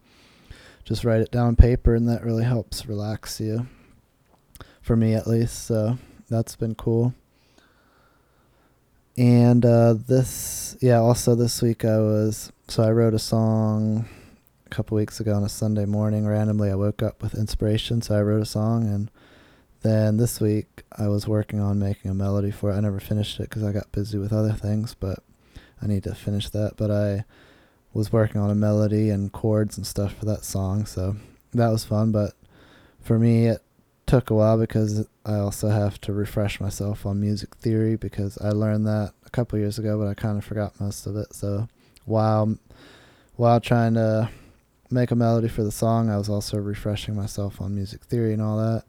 Just 0.84 1.04
write 1.04 1.20
it 1.20 1.30
down 1.30 1.46
on 1.48 1.56
paper 1.56 1.94
and 1.94 2.08
that 2.08 2.24
really 2.24 2.44
helps 2.44 2.86
relax 2.86 3.40
you. 3.40 3.68
For 4.80 4.96
me 4.96 5.14
at 5.14 5.28
least, 5.28 5.66
so 5.66 5.96
that's 6.28 6.56
been 6.56 6.74
cool. 6.74 7.14
And 9.16 9.64
uh, 9.64 9.94
this, 9.94 10.76
yeah, 10.80 10.98
also 10.98 11.34
this 11.34 11.62
week 11.62 11.84
I 11.84 11.98
was, 11.98 12.50
so 12.66 12.82
I 12.82 12.90
wrote 12.90 13.14
a 13.14 13.18
song 13.18 14.08
a 14.66 14.68
couple 14.70 14.96
weeks 14.96 15.20
ago 15.20 15.34
on 15.34 15.44
a 15.44 15.48
Sunday 15.48 15.84
morning. 15.84 16.26
Randomly, 16.26 16.70
I 16.70 16.74
woke 16.74 17.02
up 17.02 17.22
with 17.22 17.34
inspiration, 17.34 18.02
so 18.02 18.16
I 18.18 18.22
wrote 18.22 18.42
a 18.42 18.46
song 18.46 18.86
and 18.86 19.10
then 19.82 20.16
this 20.16 20.40
week 20.40 20.82
I 20.96 21.08
was 21.08 21.28
working 21.28 21.60
on 21.60 21.78
making 21.78 22.10
a 22.10 22.14
melody 22.14 22.50
for 22.50 22.70
it. 22.70 22.76
I 22.76 22.80
never 22.80 23.00
finished 23.00 23.38
it 23.40 23.48
because 23.48 23.62
I 23.62 23.72
got 23.72 23.92
busy 23.92 24.18
with 24.18 24.32
other 24.32 24.52
things, 24.52 24.94
but 24.94 25.20
I 25.80 25.86
need 25.86 26.04
to 26.04 26.14
finish 26.14 26.48
that. 26.50 26.76
But 26.76 26.90
I 26.90 27.24
was 27.92 28.12
working 28.12 28.40
on 28.40 28.50
a 28.50 28.54
melody 28.54 29.10
and 29.10 29.32
chords 29.32 29.76
and 29.76 29.86
stuff 29.86 30.14
for 30.14 30.24
that 30.26 30.44
song, 30.44 30.86
so 30.86 31.16
that 31.52 31.68
was 31.68 31.84
fun. 31.84 32.12
But 32.12 32.34
for 33.00 33.18
me, 33.18 33.46
it 33.46 33.62
took 34.06 34.30
a 34.30 34.34
while 34.34 34.58
because 34.58 35.06
I 35.24 35.36
also 35.36 35.68
have 35.68 36.00
to 36.02 36.12
refresh 36.12 36.60
myself 36.60 37.06
on 37.06 37.20
music 37.20 37.54
theory 37.56 37.96
because 37.96 38.38
I 38.38 38.50
learned 38.50 38.86
that 38.86 39.12
a 39.26 39.30
couple 39.30 39.58
years 39.58 39.78
ago, 39.78 39.98
but 39.98 40.08
I 40.08 40.14
kind 40.14 40.38
of 40.38 40.44
forgot 40.44 40.80
most 40.80 41.06
of 41.06 41.16
it. 41.16 41.34
So 41.34 41.68
while 42.04 42.56
while 43.36 43.60
trying 43.60 43.94
to 43.94 44.30
make 44.90 45.10
a 45.10 45.16
melody 45.16 45.48
for 45.48 45.64
the 45.64 45.72
song, 45.72 46.10
I 46.10 46.18
was 46.18 46.28
also 46.28 46.58
refreshing 46.58 47.16
myself 47.16 47.60
on 47.60 47.74
music 47.74 48.04
theory 48.04 48.32
and 48.32 48.42
all 48.42 48.58
that. 48.58 48.84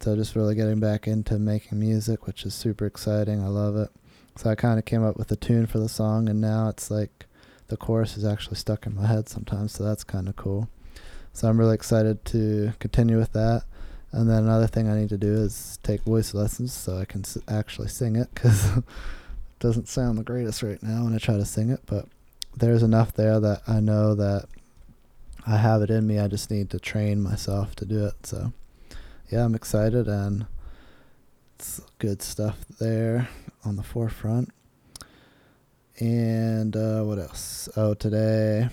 So 0.00 0.14
just 0.14 0.36
really 0.36 0.54
getting 0.54 0.78
back 0.80 1.06
into 1.08 1.38
making 1.38 1.80
music, 1.80 2.26
which 2.26 2.44
is 2.44 2.54
super 2.54 2.86
exciting. 2.86 3.42
I 3.42 3.48
love 3.48 3.76
it. 3.76 3.90
So 4.36 4.48
I 4.48 4.54
kind 4.54 4.78
of 4.78 4.84
came 4.84 5.04
up 5.04 5.16
with 5.16 5.32
a 5.32 5.36
tune 5.36 5.66
for 5.66 5.78
the 5.78 5.88
song, 5.88 6.28
and 6.28 6.40
now 6.40 6.68
it's 6.68 6.90
like 6.90 7.26
the 7.66 7.76
chorus 7.76 8.16
is 8.16 8.24
actually 8.24 8.56
stuck 8.56 8.86
in 8.86 8.94
my 8.94 9.06
head 9.06 9.28
sometimes. 9.28 9.72
So 9.72 9.82
that's 9.84 10.04
kind 10.04 10.28
of 10.28 10.36
cool. 10.36 10.68
So 11.32 11.48
I'm 11.48 11.58
really 11.58 11.74
excited 11.74 12.24
to 12.26 12.72
continue 12.78 13.18
with 13.18 13.32
that. 13.32 13.64
And 14.12 14.30
then 14.30 14.44
another 14.44 14.66
thing 14.66 14.88
I 14.88 14.98
need 14.98 15.10
to 15.10 15.18
do 15.18 15.34
is 15.34 15.78
take 15.82 16.02
voice 16.02 16.32
lessons 16.32 16.72
so 16.72 16.96
I 16.96 17.04
can 17.04 17.20
s- 17.20 17.36
actually 17.46 17.88
sing 17.88 18.16
it 18.16 18.28
because 18.32 18.76
it 18.76 18.84
doesn't 19.58 19.88
sound 19.88 20.16
the 20.16 20.22
greatest 20.22 20.62
right 20.62 20.82
now 20.82 21.04
when 21.04 21.14
I 21.14 21.18
try 21.18 21.36
to 21.36 21.44
sing 21.44 21.70
it. 21.70 21.80
But 21.86 22.06
there's 22.56 22.82
enough 22.82 23.12
there 23.12 23.38
that 23.40 23.62
I 23.66 23.80
know 23.80 24.14
that 24.14 24.46
I 25.46 25.56
have 25.58 25.82
it 25.82 25.90
in 25.90 26.06
me. 26.06 26.18
I 26.18 26.28
just 26.28 26.50
need 26.50 26.70
to 26.70 26.78
train 26.78 27.20
myself 27.20 27.76
to 27.76 27.84
do 27.84 28.06
it. 28.06 28.24
So 28.24 28.52
yeah, 29.30 29.44
I'm 29.44 29.54
excited 29.54 30.08
and 30.08 30.46
it's 31.54 31.80
good 31.98 32.22
stuff 32.22 32.64
there 32.80 33.28
on 33.64 33.76
the 33.76 33.82
forefront. 33.82 34.50
And 35.98 36.74
uh, 36.74 37.02
what 37.02 37.18
else? 37.18 37.68
Oh, 37.76 37.92
today 37.92 38.68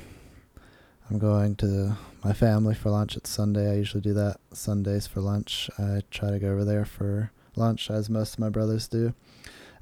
I'm 1.10 1.20
going 1.20 1.56
to 1.58 1.98
my 2.24 2.32
family 2.32 2.74
for 2.74 2.90
lunch. 2.90 3.18
It's 3.18 3.30
Sunday. 3.30 3.72
I 3.72 3.76
usually 3.76 4.02
do 4.02 4.14
that 4.14 4.38
Sundays 4.54 5.08
for 5.08 5.20
lunch. 5.20 5.70
I 5.78 6.04
try 6.10 6.32
to 6.32 6.40
go 6.40 6.52
over 6.52 6.64
there 6.64 6.86
for 6.86 7.32
lunch, 7.56 7.90
as 7.90 8.10
most 8.10 8.34
of 8.34 8.40
my 8.40 8.50
brothers 8.50 8.88
do. 8.88 9.14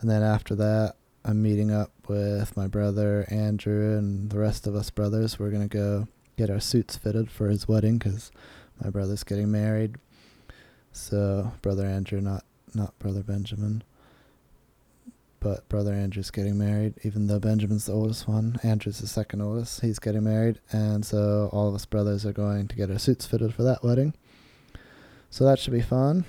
And 0.02 0.10
then 0.10 0.24
after 0.24 0.56
that, 0.56 0.96
I'm 1.24 1.42
meeting 1.42 1.72
up 1.72 1.92
with 2.08 2.58
my 2.58 2.68
brother 2.68 3.26
Andrew 3.30 3.98
and 3.98 4.30
the 4.30 4.40
rest 4.40 4.66
of 4.66 4.76
us 4.76 4.90
brothers. 4.90 5.38
We're 5.38 5.52
going 5.52 5.70
to 5.70 5.78
go 5.78 6.08
get 6.36 6.50
our 6.50 6.60
suits 6.60 6.98
fitted 6.98 7.30
for 7.30 7.48
his 7.48 7.68
wedding 7.68 8.00
because 8.00 8.32
my 8.84 8.90
brother's 8.90 9.24
getting 9.24 9.52
married. 9.52 9.98
So 10.94 11.52
brother 11.62 11.86
Andrew, 11.86 12.22
not 12.22 12.46
not 12.74 12.98
brother 13.00 13.24
Benjamin, 13.24 13.84
but 15.40 15.68
brother 15.68 15.92
Andrew's 15.92 16.32
getting 16.32 16.58
married. 16.58 16.94
Even 17.04 17.28
though 17.28 17.40
Benjamin's 17.40 17.88
the 17.88 17.94
oldest 17.94 18.28
one, 18.28 18.60
Andrew's 18.64 19.00
the 19.00 19.08
second 19.08 19.42
oldest. 19.42 19.82
He's 19.82 20.00
getting 20.00 20.24
married, 20.24 20.60
and 20.72 21.04
so 21.04 21.50
all 21.52 21.68
of 21.68 21.76
us 21.76 21.86
brothers 21.86 22.26
are 22.26 22.32
going 22.32 22.68
to 22.68 22.76
get 22.76 22.92
our 22.92 23.00
suits 23.00 23.26
fitted 23.26 23.54
for 23.54 23.64
that 23.64 23.84
wedding. 23.84 24.14
So 25.32 25.44
that 25.46 25.58
should 25.58 25.74
be 25.74 25.82
fun. 25.82 26.26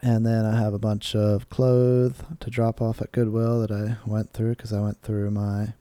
And 0.00 0.24
then 0.24 0.46
I 0.46 0.58
have 0.58 0.72
a 0.72 0.78
bunch 0.78 1.14
of 1.14 1.50
clothes 1.50 2.14
to 2.40 2.50
drop 2.50 2.80
off 2.80 3.02
at 3.02 3.12
Goodwill 3.12 3.60
that 3.60 3.70
I 3.70 3.96
went 4.08 4.32
through 4.32 4.50
because 4.50 4.72
I 4.72 4.80
went 4.80 5.02
through 5.02 5.30
my 5.30 5.74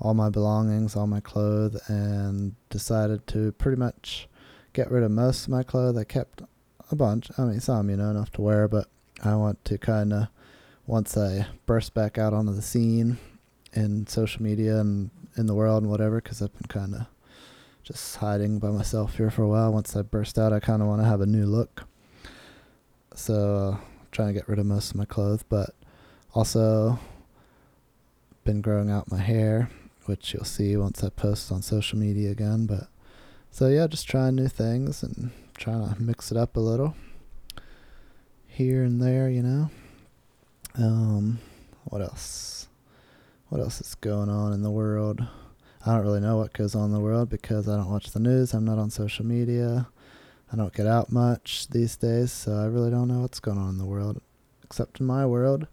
all 0.00 0.14
my 0.14 0.30
belongings, 0.30 0.96
all 0.96 1.06
my 1.06 1.20
clothes, 1.20 1.78
and 1.88 2.54
decided 2.70 3.26
to 3.26 3.52
pretty 3.52 3.78
much 3.78 4.26
get 4.72 4.90
rid 4.90 5.02
of 5.02 5.10
most 5.10 5.44
of 5.44 5.50
my 5.50 5.62
clothes. 5.62 5.98
I 5.98 6.04
kept 6.04 6.42
a 6.90 6.96
bunch. 6.96 7.30
I 7.38 7.42
mean, 7.42 7.60
some, 7.60 7.90
you 7.90 7.96
know, 7.96 8.10
enough 8.10 8.30
to 8.32 8.42
wear, 8.42 8.68
but 8.68 8.88
I 9.22 9.34
want 9.34 9.64
to 9.66 9.78
kind 9.78 10.12
of, 10.12 10.28
once 10.86 11.16
I 11.16 11.46
burst 11.66 11.94
back 11.94 12.18
out 12.18 12.32
onto 12.32 12.52
the 12.52 12.62
scene 12.62 13.18
in 13.72 14.06
social 14.06 14.42
media 14.42 14.78
and 14.78 15.10
in 15.36 15.46
the 15.46 15.54
world 15.54 15.82
and 15.82 15.90
whatever, 15.90 16.20
because 16.20 16.42
I've 16.42 16.52
been 16.52 16.68
kind 16.68 16.94
of 16.94 17.06
just 17.82 18.16
hiding 18.16 18.58
by 18.58 18.68
myself 18.68 19.16
here 19.16 19.30
for 19.30 19.42
a 19.42 19.48
while. 19.48 19.72
Once 19.72 19.94
I 19.96 20.02
burst 20.02 20.38
out, 20.38 20.52
I 20.52 20.60
kind 20.60 20.82
of 20.82 20.88
want 20.88 21.02
to 21.02 21.08
have 21.08 21.20
a 21.20 21.26
new 21.26 21.46
look. 21.46 21.84
So, 23.14 23.74
uh, 23.74 23.76
trying 24.12 24.28
to 24.28 24.34
get 24.34 24.48
rid 24.48 24.58
of 24.58 24.66
most 24.66 24.90
of 24.90 24.96
my 24.96 25.04
clothes, 25.04 25.42
but 25.42 25.70
also 26.34 26.98
been 28.44 28.60
growing 28.60 28.90
out 28.90 29.10
my 29.10 29.18
hair, 29.18 29.70
which 30.06 30.32
you'll 30.32 30.44
see 30.44 30.76
once 30.76 31.04
I 31.04 31.10
post 31.10 31.52
on 31.52 31.62
social 31.62 31.98
media 31.98 32.30
again. 32.30 32.66
But 32.66 32.88
so 33.50 33.68
yeah, 33.68 33.86
just 33.86 34.08
trying 34.08 34.36
new 34.36 34.48
things 34.48 35.02
and 35.02 35.30
trying 35.56 35.92
to 35.92 36.00
mix 36.00 36.30
it 36.30 36.36
up 36.36 36.56
a 36.56 36.60
little 36.60 36.94
here 38.46 38.82
and 38.82 39.00
there, 39.00 39.28
you 39.30 39.42
know. 39.42 39.70
Um, 40.76 41.38
what 41.84 42.02
else? 42.02 42.68
What 43.48 43.60
else 43.60 43.80
is 43.80 43.94
going 43.96 44.28
on 44.28 44.52
in 44.52 44.62
the 44.62 44.70
world? 44.70 45.26
I 45.84 45.94
don't 45.94 46.04
really 46.04 46.20
know 46.20 46.36
what 46.36 46.52
goes 46.52 46.74
on 46.74 46.86
in 46.86 46.92
the 46.92 47.00
world 47.00 47.30
because 47.30 47.68
I 47.68 47.76
don't 47.76 47.90
watch 47.90 48.12
the 48.12 48.20
news. 48.20 48.52
I'm 48.52 48.64
not 48.64 48.78
on 48.78 48.90
social 48.90 49.24
media. 49.24 49.88
I 50.52 50.56
don't 50.56 50.74
get 50.74 50.86
out 50.86 51.10
much 51.10 51.68
these 51.68 51.96
days, 51.96 52.32
so 52.32 52.52
I 52.52 52.66
really 52.66 52.90
don't 52.90 53.08
know 53.08 53.20
what's 53.20 53.40
going 53.40 53.58
on 53.58 53.70
in 53.70 53.78
the 53.78 53.86
world, 53.86 54.20
except 54.62 55.00
in 55.00 55.06
my 55.06 55.24
world, 55.24 55.66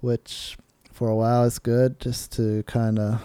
which 0.00 0.56
for 0.92 1.08
a 1.08 1.16
while 1.16 1.44
is 1.44 1.58
good 1.58 1.98
just 1.98 2.32
to 2.32 2.62
kind 2.64 2.98
of 2.98 3.20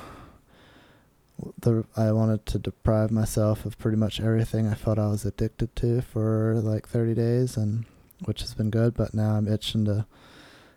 the 1.59 1.85
I 1.95 2.11
wanted 2.11 2.45
to 2.47 2.59
deprive 2.59 3.11
myself 3.11 3.65
of 3.65 3.77
pretty 3.77 3.97
much 3.97 4.21
everything 4.21 4.67
I 4.67 4.73
felt 4.73 4.99
I 4.99 5.07
was 5.07 5.25
addicted 5.25 5.75
to 5.77 6.01
for 6.01 6.55
like 6.61 6.87
30 6.87 7.13
days 7.13 7.57
and 7.57 7.85
which 8.23 8.41
has 8.41 8.53
been 8.53 8.69
good 8.69 8.93
but 8.93 9.13
now 9.13 9.31
I'm 9.35 9.47
itching 9.47 9.85
to 9.85 10.05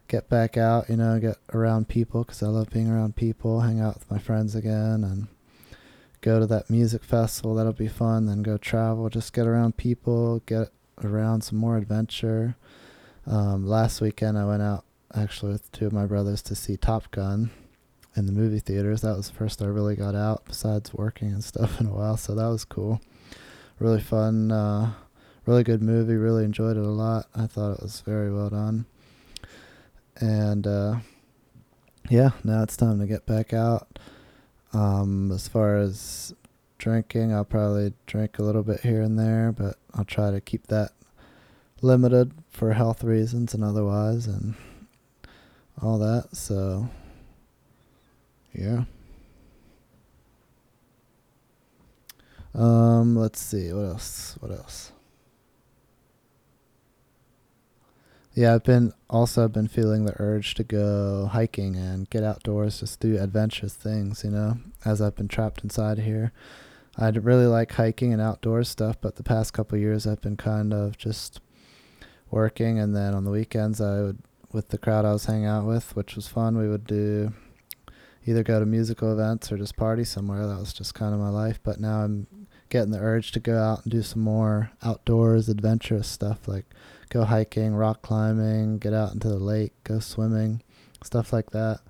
get 0.09 0.29
back 0.29 0.57
out 0.57 0.89
you 0.89 0.97
know 0.97 1.19
get 1.21 1.37
around 1.53 1.89
people 1.89 2.25
cuz 2.25 2.43
I 2.43 2.49
love 2.49 2.71
being 2.71 2.91
around 2.91 3.17
people 3.17 3.61
hang 3.61 3.81
out 3.81 3.95
with 3.95 4.11
my 4.11 4.19
friends 4.19 4.55
again 4.55 5.05
and 5.05 5.29
go 6.21 6.41
to 6.41 6.47
that 6.47 6.69
music 6.69 7.05
festival 7.05 7.55
that'll 7.55 7.73
be 7.73 7.87
fun 7.89 8.27
then 8.27 8.43
go 8.43 8.57
travel 8.57 9.09
just 9.09 9.33
get 9.33 9.47
around 9.47 9.77
people 9.77 10.43
get 10.47 10.73
around 11.05 11.43
some 11.43 11.59
more 11.59 11.77
adventure. 11.77 12.57
Um, 13.27 13.67
last 13.67 14.01
weekend 14.01 14.39
I 14.39 14.45
went 14.45 14.63
out 14.63 14.85
actually 15.15 15.53
with 15.53 15.71
two 15.73 15.87
of 15.87 15.93
my 15.93 16.07
brothers 16.07 16.43
to 16.43 16.55
see 16.55 16.77
Top 16.77 17.11
Gun 17.11 17.51
in 18.19 18.27
the 18.27 18.33
movie 18.33 18.59
theaters. 18.59 19.01
That 19.01 19.17
was 19.17 19.29
the 19.29 19.35
first 19.35 19.63
I 19.63 19.67
really 19.67 19.97
got 19.97 20.15
out 20.15 20.45
besides 20.45 20.93
working 20.93 21.29
and 21.29 21.43
stuff 21.43 21.81
in 21.81 21.87
a 21.87 21.95
while. 21.95 22.17
So 22.17 22.35
that 22.35 22.49
was 22.49 22.65
cool. 22.65 23.01
Really 23.79 24.01
fun. 24.01 24.51
Uh, 24.51 24.93
really 25.47 25.63
good 25.63 25.83
movie. 25.83 26.17
Really 26.17 26.45
enjoyed 26.45 26.77
it 26.77 26.85
a 26.85 26.89
lot. 26.89 27.27
I 27.35 27.47
thought 27.47 27.75
it 27.75 27.83
was 27.83 28.01
very 28.01 28.33
well 28.33 28.51
done. 28.51 28.87
And 30.21 30.67
uh, 30.67 30.97
yeah, 32.11 32.31
now 32.43 32.63
it's 32.63 32.77
time 32.77 32.99
to 32.99 33.07
get 33.07 33.25
back 33.25 33.53
out. 33.55 33.99
Um, 34.73 35.31
as 35.33 35.49
far 35.49 35.79
as 35.79 36.35
drinking, 36.77 37.33
I'll 37.33 37.45
probably 37.45 37.93
drink 38.07 38.39
a 38.39 38.43
little 38.43 38.63
bit 38.63 38.81
here 38.81 39.01
and 39.01 39.19
there, 39.19 39.53
but 39.53 39.77
I'll 39.95 40.05
try 40.05 40.31
to 40.31 40.41
keep 40.41 40.67
that 40.67 40.91
limited 41.81 42.33
for 42.51 42.73
health 42.73 43.05
reasons 43.05 43.55
and 43.55 43.63
otherwise, 43.63 44.27
and 44.27 44.55
all 45.81 45.99
that. 45.99 46.37
So, 46.37 46.89
yeah. 48.59 48.85
Um, 52.55 53.15
let's 53.17 53.41
see 53.41 53.73
what 53.73 53.85
else. 53.85 54.37
What 54.41 54.51
else? 54.51 54.93
Yeah, 58.35 58.55
I've 58.55 58.65
been 58.65 58.93
also 59.11 59.45
I've 59.45 59.53
been 59.53 59.69
feeling 59.69 60.05
the 60.05 60.15
urge 60.21 60.55
to 60.55 60.65
go 60.65 61.29
hiking 61.33 61.77
and 61.77 62.09
get 62.09 62.23
outdoors, 62.23 62.81
just 62.81 63.01
do 63.01 63.19
adventurous 63.19 63.75
things, 63.75 64.23
you 64.25 64.31
know, 64.31 64.59
as 64.85 65.01
I've 65.01 65.17
been 65.17 65.29
trapped 65.29 65.65
inside 65.65 65.99
here. 65.99 66.33
I'd 66.97 67.25
really 67.25 67.47
like 67.47 67.73
hiking 67.73 68.13
and 68.13 68.23
outdoor 68.23 68.65
stuff, 68.65 68.97
but 69.01 69.17
the 69.17 69.23
past 69.23 69.53
couple 69.53 69.79
years 69.79 70.07
I've 70.07 70.21
been 70.21 70.37
kind 70.37 70.73
of 70.73 70.97
just 70.97 71.41
working 72.31 72.79
and 72.79 72.95
then 72.95 73.15
on 73.15 73.25
the 73.25 73.31
weekends 73.31 73.81
I 73.81 74.03
would 74.03 74.19
with 74.53 74.69
the 74.69 74.79
crowd 74.79 75.05
I 75.05 75.13
was 75.13 75.27
hanging 75.27 75.47
out 75.47 75.67
with, 75.67 75.95
which 75.95 76.17
was 76.17 76.29
fun, 76.29 76.57
we 76.57 76.69
would 76.69 76.87
do 76.87 77.33
either 78.27 78.43
go 78.43 78.61
to 78.61 78.67
musical 78.67 79.13
events 79.13 79.51
or 79.51 79.57
just 79.57 79.77
party 79.77 80.05
somewhere. 80.05 80.47
That 80.47 80.59
was 80.59 80.73
just 80.73 80.95
kind 80.95 81.15
of 81.15 81.21
my 81.21 81.31
life, 81.31 81.61
but 81.63 81.81
now 81.81 82.01
I'm 82.01 82.27
getting 82.69 82.91
the 82.91 82.99
urge 82.99 83.33
to 83.33 83.41
go 83.41 83.59
out 83.59 83.85
and 83.85 83.93
do 83.93 84.03
some 84.03 84.23
more 84.23 84.71
outdoors 84.83 85.49
adventurous 85.49 86.07
stuff 86.07 86.47
like 86.47 86.67
go 87.09 87.25
hiking, 87.25 87.75
rock 87.75 88.03
climbing, 88.03 88.79
get 88.79 88.93
out 88.93 89.15
into 89.15 89.29
the 89.29 89.39
lake, 89.39 89.73
go 89.85 89.99
swimming, 89.99 90.63
stuff 91.03 91.33
like 91.33 91.51
that. 91.51 91.81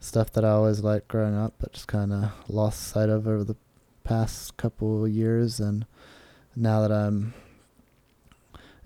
Stuff 0.00 0.30
that 0.32 0.44
I 0.44 0.50
always 0.50 0.84
liked 0.84 1.08
growing 1.08 1.36
up, 1.36 1.54
but 1.58 1.72
just 1.72 1.88
kind 1.88 2.12
of 2.12 2.30
lost 2.48 2.86
sight 2.86 3.08
of 3.08 3.26
over 3.26 3.42
the 3.42 3.56
past 4.04 4.56
couple 4.56 5.04
of 5.04 5.10
years. 5.10 5.58
And 5.58 5.86
now 6.54 6.80
that 6.82 6.92
I'm 6.92 7.34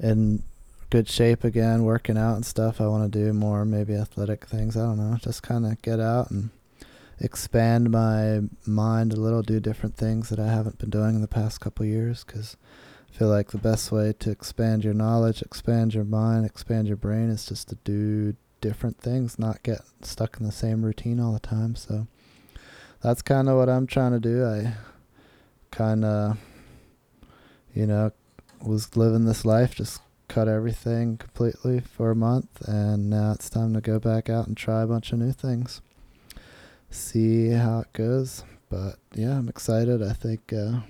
in 0.00 0.42
good 0.88 1.08
shape 1.08 1.44
again, 1.44 1.84
working 1.84 2.16
out 2.16 2.36
and 2.36 2.46
stuff, 2.46 2.80
I 2.80 2.86
want 2.86 3.12
to 3.12 3.18
do 3.18 3.34
more 3.34 3.66
maybe 3.66 3.94
athletic 3.94 4.46
things. 4.46 4.74
I 4.74 4.86
don't 4.86 4.96
know, 4.96 5.18
just 5.20 5.42
kind 5.42 5.66
of 5.66 5.82
get 5.82 6.00
out 6.00 6.30
and 6.30 6.48
expand 7.22 7.90
my 7.90 8.40
mind 8.66 9.12
a 9.12 9.16
little, 9.16 9.42
do 9.42 9.60
different 9.60 9.96
things 9.96 10.28
that 10.28 10.40
I 10.40 10.48
haven't 10.48 10.78
been 10.78 10.90
doing 10.90 11.14
in 11.14 11.20
the 11.20 11.28
past 11.28 11.60
couple 11.60 11.86
years 11.86 12.24
because 12.24 12.56
I 13.08 13.16
feel 13.16 13.28
like 13.28 13.52
the 13.52 13.58
best 13.58 13.92
way 13.92 14.12
to 14.18 14.30
expand 14.30 14.82
your 14.82 14.92
knowledge, 14.92 15.40
expand 15.40 15.94
your 15.94 16.04
mind, 16.04 16.44
expand 16.44 16.88
your 16.88 16.96
brain 16.96 17.30
is 17.30 17.46
just 17.46 17.68
to 17.68 17.76
do 17.84 18.34
different 18.60 18.98
things, 18.98 19.38
not 19.38 19.62
get 19.62 19.82
stuck 20.02 20.38
in 20.40 20.46
the 20.46 20.52
same 20.52 20.84
routine 20.84 21.20
all 21.20 21.32
the 21.32 21.40
time. 21.40 21.76
So 21.76 22.08
that's 23.02 23.22
kind 23.22 23.48
of 23.48 23.56
what 23.56 23.68
I'm 23.68 23.86
trying 23.86 24.12
to 24.12 24.20
do. 24.20 24.44
I 24.44 24.74
kind 25.70 26.04
of, 26.04 26.38
you 27.72 27.86
know, 27.86 28.10
was 28.60 28.96
living 28.96 29.26
this 29.26 29.44
life, 29.44 29.76
just 29.76 30.00
cut 30.26 30.48
everything 30.48 31.18
completely 31.18 31.78
for 31.78 32.10
a 32.10 32.16
month, 32.16 32.66
and 32.66 33.10
now 33.10 33.32
it's 33.32 33.50
time 33.50 33.74
to 33.74 33.80
go 33.80 34.00
back 34.00 34.28
out 34.28 34.48
and 34.48 34.56
try 34.56 34.82
a 34.82 34.86
bunch 34.86 35.12
of 35.12 35.18
new 35.18 35.32
things. 35.32 35.80
See 36.92 37.48
how 37.48 37.80
it 37.80 37.92
goes. 37.92 38.44
But 38.70 38.96
yeah, 39.14 39.36
I'm 39.38 39.48
excited. 39.48 40.02
I 40.02 40.12
think. 40.12 40.52
Uh, 40.52 40.80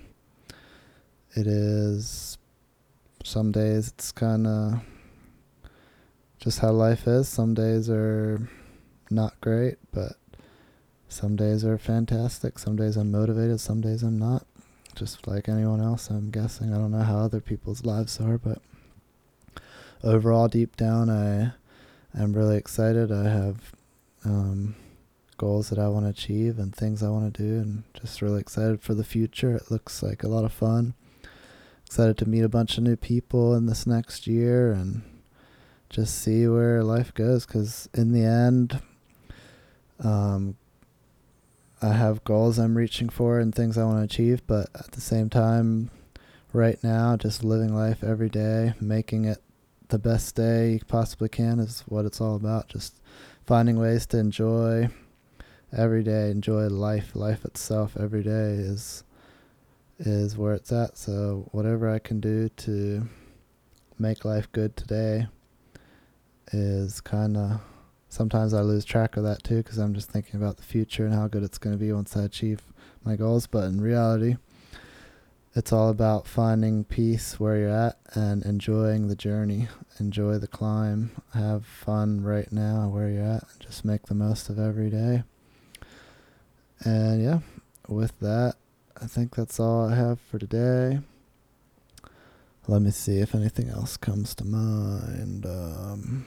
it 1.35 1.47
is 1.47 2.37
some 3.23 3.51
days 3.51 3.87
it's 3.87 4.11
kind 4.11 4.45
of 4.45 4.81
just 6.39 6.59
how 6.59 6.71
life 6.71 7.07
is. 7.07 7.27
Some 7.27 7.53
days 7.53 7.89
are 7.89 8.47
not 9.09 9.39
great, 9.41 9.77
but 9.91 10.13
some 11.07 11.35
days 11.35 11.65
are 11.65 11.77
fantastic. 11.77 12.59
Some 12.59 12.75
days 12.75 12.97
I'm 12.97 13.11
motivated, 13.11 13.59
some 13.59 13.81
days 13.81 14.03
I'm 14.03 14.19
not. 14.19 14.45
Just 14.95 15.25
like 15.25 15.49
anyone 15.49 15.81
else, 15.81 16.09
I'm 16.11 16.29
guessing. 16.29 16.71
I 16.71 16.77
don't 16.77 16.91
know 16.91 17.01
how 17.01 17.17
other 17.17 17.39
people's 17.39 17.83
lives 17.83 18.19
are, 18.19 18.37
but 18.37 18.59
overall, 20.03 20.47
deep 20.47 20.77
down, 20.77 21.09
I 21.09 21.53
am 22.15 22.33
really 22.33 22.57
excited. 22.57 23.11
I 23.11 23.23
have 23.23 23.73
um, 24.23 24.75
goals 25.43 25.69
that 25.69 25.79
I 25.79 25.89
want 25.89 26.05
to 26.05 26.09
achieve 26.09 26.57
and 26.57 26.73
things 26.73 27.03
I 27.03 27.09
want 27.09 27.33
to 27.33 27.43
do, 27.43 27.59
and 27.59 27.83
just 27.93 28.21
really 28.21 28.39
excited 28.39 28.81
for 28.81 28.93
the 28.93 29.03
future. 29.03 29.53
It 29.55 29.69
looks 29.69 30.01
like 30.01 30.23
a 30.23 30.29
lot 30.29 30.45
of 30.45 30.53
fun 30.53 30.93
excited 31.85 32.17
to 32.17 32.27
meet 32.27 32.43
a 32.43 32.49
bunch 32.49 32.77
of 32.77 32.83
new 32.83 32.95
people 32.95 33.53
in 33.53 33.65
this 33.65 33.85
next 33.85 34.25
year 34.25 34.71
and 34.71 35.03
just 35.89 36.17
see 36.23 36.47
where 36.47 36.81
life 36.81 37.13
goes. 37.13 37.45
Because 37.45 37.89
in 37.93 38.13
the 38.13 38.23
end, 38.23 38.81
um, 39.99 40.55
I 41.81 41.91
have 41.93 42.23
goals 42.23 42.57
I'm 42.57 42.77
reaching 42.77 43.09
for 43.09 43.37
and 43.37 43.53
things 43.53 43.77
I 43.77 43.83
want 43.83 43.97
to 43.97 44.03
achieve, 44.15 44.41
but 44.47 44.69
at 44.73 44.93
the 44.93 45.01
same 45.01 45.29
time, 45.29 45.91
right 46.53 46.81
now, 46.83 47.17
just 47.17 47.43
living 47.43 47.75
life 47.75 48.03
every 48.03 48.29
day, 48.29 48.73
making 48.79 49.25
it 49.25 49.43
the 49.89 49.99
best 49.99 50.35
day 50.35 50.71
you 50.71 50.79
possibly 50.87 51.29
can 51.29 51.59
is 51.59 51.83
what 51.85 52.05
it's 52.05 52.21
all 52.21 52.35
about. 52.35 52.69
Just 52.69 53.01
finding 53.45 53.77
ways 53.77 54.05
to 54.07 54.17
enjoy 54.17 54.89
every 55.75 56.03
day, 56.03 56.29
enjoy 56.29 56.67
life, 56.67 57.15
life 57.15 57.45
itself 57.45 57.97
every 57.99 58.23
day 58.23 58.53
is 58.53 59.03
is 59.99 60.37
where 60.37 60.53
it's 60.53 60.71
at. 60.71 60.97
So 60.97 61.47
whatever 61.51 61.89
I 61.89 61.99
can 61.99 62.19
do 62.19 62.49
to 62.49 63.07
make 63.99 64.25
life 64.25 64.51
good 64.51 64.75
today 64.75 65.27
is 66.51 66.99
kind 67.01 67.37
of 67.37 67.61
sometimes 68.09 68.53
I 68.53 68.61
lose 68.61 68.85
track 68.85 69.17
of 69.17 69.23
that 69.23 69.43
too 69.43 69.57
because 69.57 69.77
I'm 69.77 69.93
just 69.93 70.11
thinking 70.11 70.35
about 70.41 70.57
the 70.57 70.63
future 70.63 71.05
and 71.05 71.13
how 71.13 71.27
good 71.27 71.43
it's 71.43 71.57
going 71.57 71.75
to 71.75 71.83
be 71.83 71.91
once 71.91 72.15
I 72.17 72.23
achieve 72.23 72.61
my 73.03 73.15
goals. 73.15 73.47
But 73.47 73.65
in 73.65 73.81
reality, 73.81 74.35
it's 75.55 75.71
all 75.71 75.89
about 75.89 76.27
finding 76.27 76.83
peace 76.83 77.39
where 77.39 77.57
you're 77.57 77.69
at 77.69 77.97
and 78.13 78.43
enjoying 78.43 79.07
the 79.07 79.15
journey. 79.15 79.67
Enjoy 79.99 80.37
the 80.37 80.47
climb. 80.47 81.11
Have 81.33 81.65
fun 81.65 82.23
right 82.23 82.51
now 82.51 82.89
where 82.89 83.09
you're 83.09 83.23
at. 83.23 83.43
Just 83.59 83.85
make 83.85 84.07
the 84.07 84.15
most 84.15 84.49
of 84.49 84.59
every 84.59 84.89
day. 84.89 85.23
And 86.85 87.23
yeah, 87.23 87.39
with 87.87 88.17
that, 88.19 88.55
I 89.01 89.07
think 89.07 89.35
that's 89.35 89.59
all 89.59 89.89
I 89.89 89.95
have 89.95 90.19
for 90.19 90.37
today. 90.37 90.99
Let 92.67 92.81
me 92.81 92.91
see 92.91 93.19
if 93.19 93.35
anything 93.35 93.69
else 93.69 93.97
comes 93.97 94.35
to 94.35 94.45
mind. 94.45 95.45
Um, 95.45 96.25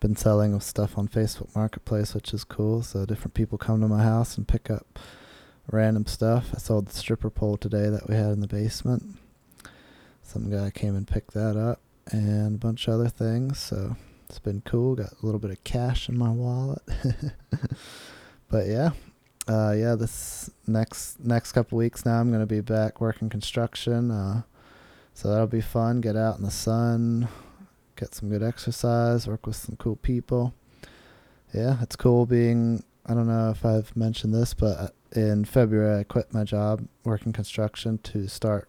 been 0.00 0.16
selling 0.16 0.58
stuff 0.60 0.96
on 0.96 1.08
Facebook 1.08 1.54
Marketplace, 1.54 2.14
which 2.14 2.32
is 2.32 2.44
cool. 2.44 2.82
So 2.82 3.04
different 3.04 3.34
people 3.34 3.58
come 3.58 3.80
to 3.80 3.88
my 3.88 4.02
house 4.02 4.36
and 4.36 4.46
pick 4.46 4.70
up 4.70 4.98
random 5.70 6.06
stuff. 6.06 6.50
I 6.54 6.58
sold 6.58 6.86
the 6.86 6.94
stripper 6.94 7.30
pole 7.30 7.56
today 7.56 7.88
that 7.88 8.08
we 8.08 8.14
had 8.14 8.30
in 8.30 8.40
the 8.40 8.46
basement. 8.46 9.16
Some 10.22 10.50
guy 10.50 10.70
came 10.70 10.96
and 10.96 11.06
picked 11.06 11.34
that 11.34 11.56
up, 11.56 11.80
and 12.10 12.56
a 12.56 12.58
bunch 12.58 12.88
of 12.88 12.94
other 12.94 13.08
things. 13.08 13.58
So 13.58 13.96
it's 14.28 14.38
been 14.38 14.62
cool. 14.64 14.96
Got 14.96 15.12
a 15.12 15.26
little 15.26 15.40
bit 15.40 15.50
of 15.50 15.62
cash 15.64 16.08
in 16.08 16.18
my 16.18 16.30
wallet. 16.30 16.82
but 18.50 18.66
yeah, 18.66 18.90
uh, 19.48 19.74
yeah, 19.76 19.94
this 19.94 20.50
next 20.66 21.20
next 21.20 21.52
couple 21.52 21.78
weeks 21.78 22.04
now, 22.04 22.20
I'm 22.20 22.32
gonna 22.32 22.46
be 22.46 22.60
back 22.60 23.00
working 23.00 23.28
construction. 23.28 24.10
Uh, 24.10 24.42
so 25.14 25.30
that'll 25.30 25.46
be 25.46 25.60
fun. 25.60 26.00
Get 26.00 26.16
out 26.16 26.36
in 26.36 26.44
the 26.44 26.50
sun, 26.50 27.28
get 27.96 28.14
some 28.14 28.28
good 28.28 28.42
exercise, 28.42 29.26
work 29.26 29.46
with 29.46 29.56
some 29.56 29.76
cool 29.76 29.96
people. 29.96 30.54
Yeah, 31.54 31.76
it's 31.80 31.96
cool 31.96 32.26
being. 32.26 32.84
I 33.06 33.14
don't 33.14 33.28
know 33.28 33.50
if 33.50 33.64
I've 33.64 33.96
mentioned 33.96 34.34
this, 34.34 34.52
but 34.52 34.78
uh, 34.78 34.88
in 35.14 35.44
February 35.44 36.00
I 36.00 36.02
quit 36.02 36.34
my 36.34 36.42
job 36.42 36.86
working 37.04 37.32
construction 37.32 37.98
to 37.98 38.26
start 38.28 38.68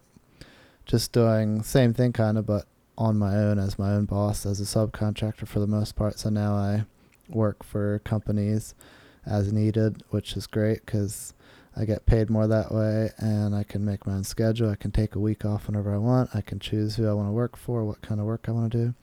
just 0.86 1.12
doing 1.12 1.62
same 1.62 1.92
thing 1.92 2.12
kind 2.12 2.38
of, 2.38 2.46
but 2.46 2.66
on 2.96 3.18
my 3.18 3.36
own 3.36 3.58
as 3.58 3.78
my 3.78 3.92
own 3.92 4.04
boss 4.04 4.46
as 4.46 4.60
a 4.60 4.64
subcontractor 4.64 5.46
for 5.46 5.60
the 5.60 5.66
most 5.66 5.96
part. 5.96 6.18
So 6.18 6.30
now 6.30 6.54
I 6.54 6.84
work 7.28 7.62
for 7.62 8.00
companies 8.00 8.74
as 9.28 9.52
needed, 9.52 10.02
which 10.10 10.36
is 10.36 10.46
great 10.46 10.84
because 10.84 11.34
I 11.76 11.84
get 11.84 12.06
paid 12.06 12.28
more 12.28 12.46
that 12.46 12.72
way 12.72 13.10
and 13.18 13.54
I 13.54 13.62
can 13.62 13.84
make 13.84 14.06
my 14.06 14.14
own 14.14 14.24
schedule. 14.24 14.70
I 14.70 14.74
can 14.74 14.90
take 14.90 15.14
a 15.14 15.20
week 15.20 15.44
off 15.44 15.68
whenever 15.68 15.94
I 15.94 15.98
want. 15.98 16.30
I 16.34 16.40
can 16.40 16.58
choose 16.58 16.96
who 16.96 17.08
I 17.08 17.12
want 17.12 17.28
to 17.28 17.32
work 17.32 17.56
for, 17.56 17.84
what 17.84 18.02
kind 18.02 18.20
of 18.20 18.26
work 18.26 18.46
I 18.48 18.52
want 18.52 18.72
to 18.72 18.78
do. 18.78 18.94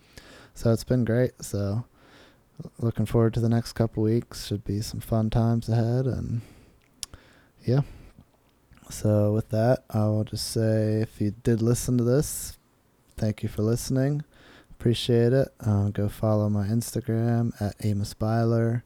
So 0.54 0.74
it's 0.74 0.84
been 0.84 1.06
great. 1.06 1.42
So 1.42 1.86
looking 2.80 3.06
forward 3.06 3.34
to 3.36 3.40
the 3.40 3.50
next 3.50 3.74
couple 3.74 4.04
weeks. 4.04 4.48
Should 4.48 4.66
be 4.66 4.82
some 4.82 5.00
fun 5.00 5.30
times 5.30 5.70
ahead 5.70 6.06
and 6.06 6.42
yeah. 7.64 7.82
So 8.90 9.34
with 9.34 9.50
that, 9.50 9.84
I 9.90 10.06
will 10.06 10.24
just 10.24 10.52
say 10.52 11.02
if 11.02 11.20
you 11.22 11.34
did 11.44 11.62
listen 11.62 11.98
to 11.98 12.04
this, 12.04 12.58
thank 13.16 13.42
you 13.42 13.50
for 13.50 13.62
listening. 13.62 14.24
Appreciate 14.72 15.34
it. 15.34 15.48
Uh, 15.66 15.90
go 15.90 16.10
follow 16.10 16.50
my 16.50 16.68
Instagram 16.68 17.54
at 17.62 17.76
Amos 17.84 18.14
Byler 18.14 18.84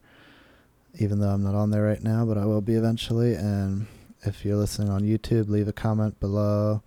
even 0.98 1.20
though 1.20 1.30
I'm 1.30 1.44
not 1.44 1.56
on 1.56 1.70
there 1.70 1.84
right 1.84 2.04
now, 2.04 2.26
but 2.26 2.38
I 2.38 2.46
will 2.46 2.62
be 2.62 2.76
eventually. 2.76 3.36
And 3.36 3.88
if 4.24 4.44
you're 4.44 4.58
listening 4.58 4.90
on 4.90 5.02
YouTube, 5.02 5.50
leave 5.50 5.68
a 5.68 5.74
comment 5.74 6.20
below 6.20 6.82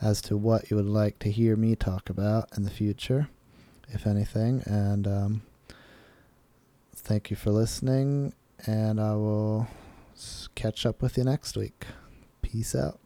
as 0.00 0.20
to 0.22 0.36
what 0.36 0.70
you 0.70 0.76
would 0.76 0.86
like 0.86 1.18
to 1.20 1.30
hear 1.30 1.56
me 1.56 1.76
talk 1.76 2.10
about 2.10 2.48
in 2.56 2.64
the 2.64 2.70
future, 2.70 3.28
if 3.88 4.06
anything. 4.06 4.62
And 4.66 5.06
um, 5.06 5.42
thank 6.94 7.30
you 7.30 7.36
for 7.36 7.50
listening, 7.50 8.32
and 8.66 9.00
I 9.00 9.12
will 9.12 9.68
catch 10.54 10.84
up 10.84 11.02
with 11.02 11.16
you 11.16 11.24
next 11.24 11.56
week. 11.56 11.86
Peace 12.42 12.74
out. 12.74 13.01